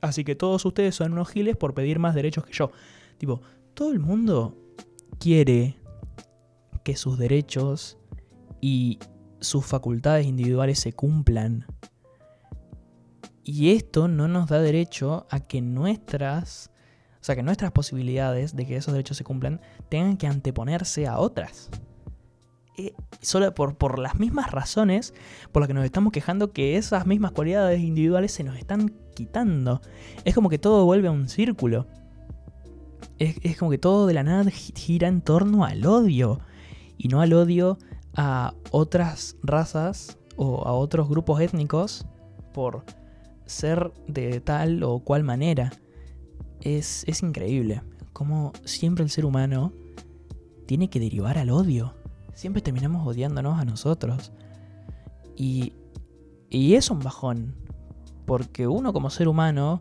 Así 0.00 0.24
que 0.24 0.34
todos 0.34 0.64
ustedes 0.64 0.94
son 0.94 1.12
unos 1.12 1.28
giles 1.28 1.56
por 1.56 1.74
pedir 1.74 1.98
más 1.98 2.14
derechos 2.14 2.44
que 2.44 2.52
yo. 2.52 2.72
Tipo, 3.18 3.42
todo 3.74 3.92
el 3.92 4.00
mundo 4.00 4.56
quiere 5.18 5.76
que 6.82 6.96
sus 6.96 7.18
derechos 7.18 7.98
y 8.60 8.98
sus 9.40 9.64
facultades 9.66 10.26
individuales 10.26 10.78
se 10.78 10.92
cumplan. 10.92 11.66
Y 13.42 13.72
esto 13.72 14.06
no 14.06 14.28
nos 14.28 14.48
da 14.48 14.60
derecho 14.60 15.26
a 15.30 15.40
que 15.40 15.60
nuestras 15.60 16.70
o 17.20 17.24
sea, 17.24 17.36
que 17.36 17.42
nuestras 17.42 17.70
posibilidades 17.72 18.56
de 18.56 18.66
que 18.66 18.76
esos 18.76 18.94
derechos 18.94 19.18
se 19.18 19.24
cumplan 19.24 19.60
tengan 19.90 20.16
que 20.16 20.26
anteponerse 20.26 21.06
a 21.06 21.18
otras. 21.18 21.68
Eh, 22.78 22.94
solo 23.20 23.52
por, 23.52 23.76
por 23.76 23.98
las 23.98 24.18
mismas 24.18 24.50
razones 24.50 25.12
por 25.52 25.60
las 25.60 25.68
que 25.68 25.74
nos 25.74 25.84
estamos 25.84 26.12
quejando 26.12 26.52
que 26.52 26.78
esas 26.78 27.06
mismas 27.06 27.32
cualidades 27.32 27.80
individuales 27.80 28.32
se 28.32 28.42
nos 28.42 28.56
están 28.56 28.94
quitando. 29.14 29.82
Es 30.24 30.34
como 30.34 30.48
que 30.48 30.58
todo 30.58 30.86
vuelve 30.86 31.08
a 31.08 31.10
un 31.10 31.28
círculo. 31.28 31.86
Es, 33.18 33.36
es 33.42 33.58
como 33.58 33.70
que 33.70 33.78
todo 33.78 34.06
de 34.06 34.14
la 34.14 34.22
nada 34.22 34.50
gira 34.50 35.08
en 35.08 35.20
torno 35.20 35.66
al 35.66 35.84
odio. 35.84 36.40
Y 36.96 37.08
no 37.08 37.20
al 37.20 37.34
odio 37.34 37.76
a 38.16 38.54
otras 38.70 39.36
razas 39.42 40.18
o 40.36 40.66
a 40.66 40.72
otros 40.72 41.08
grupos 41.08 41.40
étnicos 41.40 42.06
por 42.52 42.84
ser 43.46 43.92
de 44.06 44.40
tal 44.40 44.82
o 44.82 45.00
cual 45.00 45.24
manera 45.24 45.72
es, 46.60 47.04
increíble 47.22 47.82
cómo 48.12 48.52
siempre 48.64 49.04
el 49.04 49.10
ser 49.10 49.24
humano 49.24 49.72
tiene 50.66 50.88
que 50.88 51.00
derivar 51.00 51.38
al 51.38 51.50
odio. 51.50 51.94
Siempre 52.34 52.62
terminamos 52.62 53.06
odiándonos 53.06 53.58
a 53.58 53.64
nosotros. 53.64 54.32
Y, 55.36 55.72
y 56.48 56.74
es 56.74 56.90
un 56.90 57.00
bajón. 57.00 57.56
Porque 58.24 58.68
uno 58.68 58.92
como 58.92 59.10
ser 59.10 59.26
humano 59.26 59.80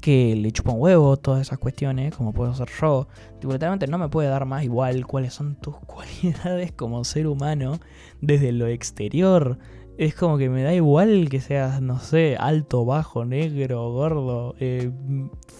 que 0.00 0.36
le 0.36 0.50
chupa 0.52 0.72
un 0.72 0.80
huevo 0.80 1.16
todas 1.16 1.40
esas 1.42 1.58
cuestiones, 1.58 2.14
como 2.14 2.32
puedo 2.32 2.54
ser 2.54 2.68
yo, 2.80 3.08
literalmente 3.42 3.86
no 3.86 3.98
me 3.98 4.08
puede 4.08 4.28
dar 4.28 4.44
más 4.44 4.64
igual 4.64 5.06
cuáles 5.06 5.34
son 5.34 5.56
tus 5.56 5.76
cualidades 5.86 6.72
como 6.72 7.04
ser 7.04 7.26
humano 7.26 7.78
desde 8.20 8.52
lo 8.52 8.66
exterior. 8.66 9.58
Es 9.96 10.14
como 10.16 10.38
que 10.38 10.48
me 10.50 10.64
da 10.64 10.74
igual 10.74 11.28
que 11.28 11.40
seas, 11.40 11.80
no 11.80 12.00
sé, 12.00 12.36
alto, 12.38 12.84
bajo, 12.84 13.24
negro, 13.24 13.92
gordo, 13.92 14.56
eh, 14.58 14.90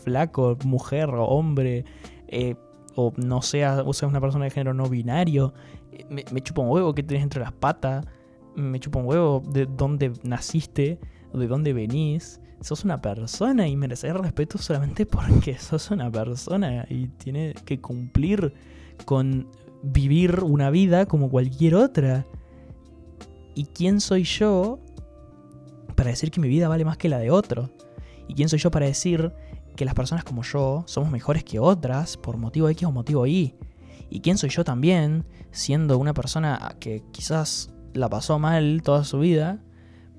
flaco, 0.02 0.58
mujer, 0.64 1.08
hombre, 1.14 1.84
eh, 2.26 2.56
o 2.96 3.12
no 3.16 3.42
seas, 3.42 3.82
o 3.86 3.92
seas 3.92 4.10
una 4.10 4.20
persona 4.20 4.44
de 4.44 4.50
género 4.50 4.74
no 4.74 4.88
binario. 4.88 5.54
Eh, 5.92 6.04
me, 6.10 6.40
chupa 6.40 6.62
un 6.62 6.70
huevo 6.70 6.94
que 6.94 7.04
tienes 7.04 7.22
entre 7.22 7.40
las 7.40 7.52
patas, 7.52 8.04
me 8.56 8.80
chupa 8.80 8.98
un 8.98 9.06
huevo 9.06 9.40
de 9.48 9.66
dónde 9.66 10.12
naciste, 10.24 10.98
de 11.32 11.46
dónde 11.46 11.72
venís. 11.72 12.40
Sos 12.60 12.84
una 12.84 13.00
persona 13.00 13.68
y 13.68 13.76
mereces 13.76 14.14
respeto 14.14 14.58
solamente 14.58 15.06
porque 15.06 15.58
sos 15.58 15.90
una 15.90 16.10
persona 16.10 16.86
y 16.88 17.08
tiene 17.08 17.54
que 17.64 17.80
cumplir 17.80 18.54
con 19.04 19.48
vivir 19.82 20.40
una 20.40 20.70
vida 20.70 21.06
como 21.06 21.30
cualquier 21.30 21.74
otra. 21.74 22.26
¿Y 23.54 23.66
quién 23.66 24.00
soy 24.00 24.24
yo 24.24 24.80
para 25.94 26.10
decir 26.10 26.30
que 26.30 26.40
mi 26.40 26.48
vida 26.48 26.68
vale 26.68 26.84
más 26.84 26.96
que 26.96 27.08
la 27.08 27.18
de 27.18 27.30
otro? 27.30 27.70
¿Y 28.26 28.34
quién 28.34 28.48
soy 28.48 28.58
yo 28.58 28.70
para 28.70 28.86
decir 28.86 29.32
que 29.76 29.84
las 29.84 29.94
personas 29.94 30.24
como 30.24 30.42
yo 30.42 30.84
somos 30.86 31.10
mejores 31.10 31.44
que 31.44 31.58
otras 31.58 32.16
por 32.16 32.36
motivo 32.36 32.68
X 32.68 32.88
o 32.88 32.92
motivo 32.92 33.26
Y? 33.26 33.54
¿Y 34.10 34.20
quién 34.20 34.38
soy 34.38 34.50
yo 34.50 34.64
también, 34.64 35.24
siendo 35.50 35.98
una 35.98 36.14
persona 36.14 36.76
que 36.80 37.02
quizás 37.12 37.70
la 37.92 38.08
pasó 38.08 38.38
mal 38.38 38.82
toda 38.82 39.04
su 39.04 39.18
vida 39.18 39.63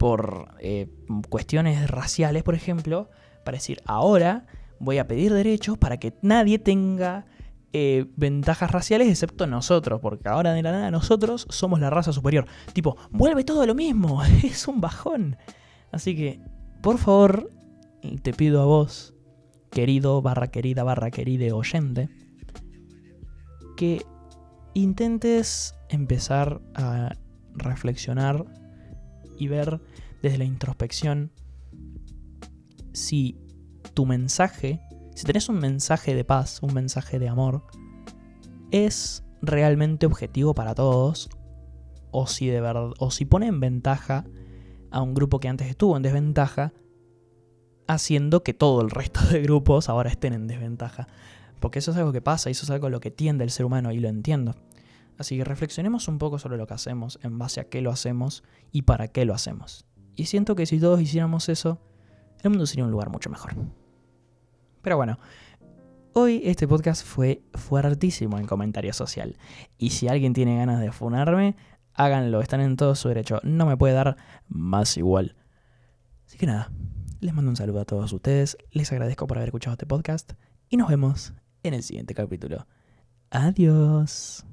por 0.05 0.49
eh, 0.59 0.87
cuestiones 1.29 1.89
raciales, 1.89 2.43
por 2.43 2.53
ejemplo, 2.53 3.09
para 3.43 3.57
decir, 3.57 3.81
ahora 3.87 4.45
voy 4.79 4.99
a 4.99 5.07
pedir 5.07 5.33
derechos 5.33 5.79
para 5.79 5.97
que 5.97 6.13
nadie 6.21 6.59
tenga 6.59 7.25
eh, 7.73 8.05
ventajas 8.15 8.69
raciales 8.69 9.07
excepto 9.07 9.47
nosotros, 9.47 9.99
porque 10.01 10.29
ahora 10.29 10.53
de 10.53 10.61
la 10.61 10.73
nada 10.73 10.91
nosotros 10.91 11.47
somos 11.49 11.79
la 11.79 11.89
raza 11.89 12.13
superior. 12.13 12.45
Tipo, 12.73 12.97
vuelve 13.09 13.43
todo 13.43 13.65
lo 13.65 13.73
mismo, 13.73 14.23
es 14.43 14.67
un 14.67 14.79
bajón. 14.79 15.37
Así 15.91 16.15
que, 16.15 16.39
por 16.83 16.99
favor, 16.99 17.49
te 18.21 18.31
pido 18.31 18.61
a 18.61 18.65
vos, 18.65 19.15
querido 19.71 20.21
barra 20.21 20.49
querida 20.49 20.83
barra 20.83 21.09
queride 21.09 21.51
oyente, 21.51 22.09
que 23.75 24.05
intentes 24.75 25.73
empezar 25.89 26.61
a 26.75 27.15
reflexionar 27.55 28.45
y 29.37 29.47
ver 29.47 29.81
desde 30.21 30.37
la 30.37 30.45
introspección 30.45 31.31
si 32.93 33.37
tu 33.93 34.05
mensaje 34.05 34.81
si 35.15 35.23
tenés 35.25 35.47
un 35.47 35.59
mensaje 35.59 36.13
de 36.13 36.25
paz, 36.25 36.59
un 36.61 36.73
mensaje 36.73 37.19
de 37.19 37.29
amor, 37.29 37.63
es 38.71 39.23
realmente 39.41 40.05
objetivo 40.05 40.53
para 40.53 40.75
todos 40.75 41.29
o 42.11 42.27
si 42.27 42.47
de 42.47 42.59
verdad 42.59 42.91
o 42.99 43.11
si 43.11 43.25
pone 43.25 43.47
en 43.47 43.61
ventaja 43.61 44.25
a 44.91 45.01
un 45.01 45.13
grupo 45.13 45.39
que 45.39 45.47
antes 45.47 45.67
estuvo 45.67 45.95
en 45.95 46.03
desventaja 46.03 46.73
haciendo 47.87 48.43
que 48.43 48.53
todo 48.53 48.81
el 48.81 48.89
resto 48.89 49.21
de 49.31 49.41
grupos 49.41 49.87
ahora 49.87 50.09
estén 50.09 50.33
en 50.33 50.47
desventaja. 50.47 51.07
Porque 51.61 51.79
eso 51.79 51.91
es 51.91 51.97
algo 51.97 52.11
que 52.11 52.21
pasa 52.21 52.49
y 52.49 52.51
eso 52.51 52.65
es 52.65 52.69
algo 52.69 52.89
lo 52.89 52.99
que 52.99 53.11
tiende 53.11 53.45
el 53.45 53.51
ser 53.51 53.65
humano 53.65 53.91
y 53.93 53.99
lo 53.99 54.09
entiendo. 54.09 54.55
Así 55.17 55.37
que 55.37 55.43
reflexionemos 55.43 56.07
un 56.07 56.17
poco 56.17 56.39
sobre 56.39 56.57
lo 56.57 56.67
que 56.67 56.73
hacemos, 56.73 57.19
en 57.23 57.37
base 57.37 57.59
a 57.61 57.69
qué 57.69 57.81
lo 57.81 57.91
hacemos 57.91 58.43
y 58.71 58.83
para 58.83 59.07
qué 59.07 59.25
lo 59.25 59.33
hacemos. 59.33 59.85
Y 60.15 60.25
siento 60.25 60.55
que 60.55 60.65
si 60.65 60.79
todos 60.79 61.01
hiciéramos 61.01 61.49
eso, 61.49 61.79
el 62.41 62.49
mundo 62.49 62.65
sería 62.65 62.85
un 62.85 62.91
lugar 62.91 63.09
mucho 63.09 63.29
mejor. 63.29 63.55
Pero 64.81 64.97
bueno, 64.97 65.17
hoy 66.13 66.41
este 66.43 66.67
podcast 66.67 67.05
fue 67.05 67.41
fuertísimo 67.53 68.37
en 68.37 68.45
comentario 68.45 68.93
social. 68.93 69.37
Y 69.77 69.91
si 69.91 70.07
alguien 70.07 70.33
tiene 70.33 70.57
ganas 70.57 70.79
de 70.79 70.91
funarme, 70.91 71.55
háganlo, 71.93 72.41
están 72.41 72.61
en 72.61 72.75
todo 72.75 72.95
su 72.95 73.07
derecho. 73.07 73.39
No 73.43 73.65
me 73.65 73.77
puede 73.77 73.93
dar 73.93 74.17
más 74.47 74.97
igual. 74.97 75.35
Así 76.25 76.37
que 76.37 76.45
nada, 76.45 76.71
les 77.19 77.33
mando 77.33 77.49
un 77.49 77.55
saludo 77.55 77.81
a 77.81 77.85
todos 77.85 78.11
ustedes, 78.13 78.57
les 78.71 78.91
agradezco 78.91 79.27
por 79.27 79.37
haber 79.37 79.49
escuchado 79.49 79.73
este 79.73 79.85
podcast 79.85 80.33
y 80.69 80.77
nos 80.77 80.89
vemos 80.89 81.33
en 81.63 81.73
el 81.73 81.83
siguiente 81.83 82.13
capítulo. 82.13 82.67
Adiós. 83.29 84.45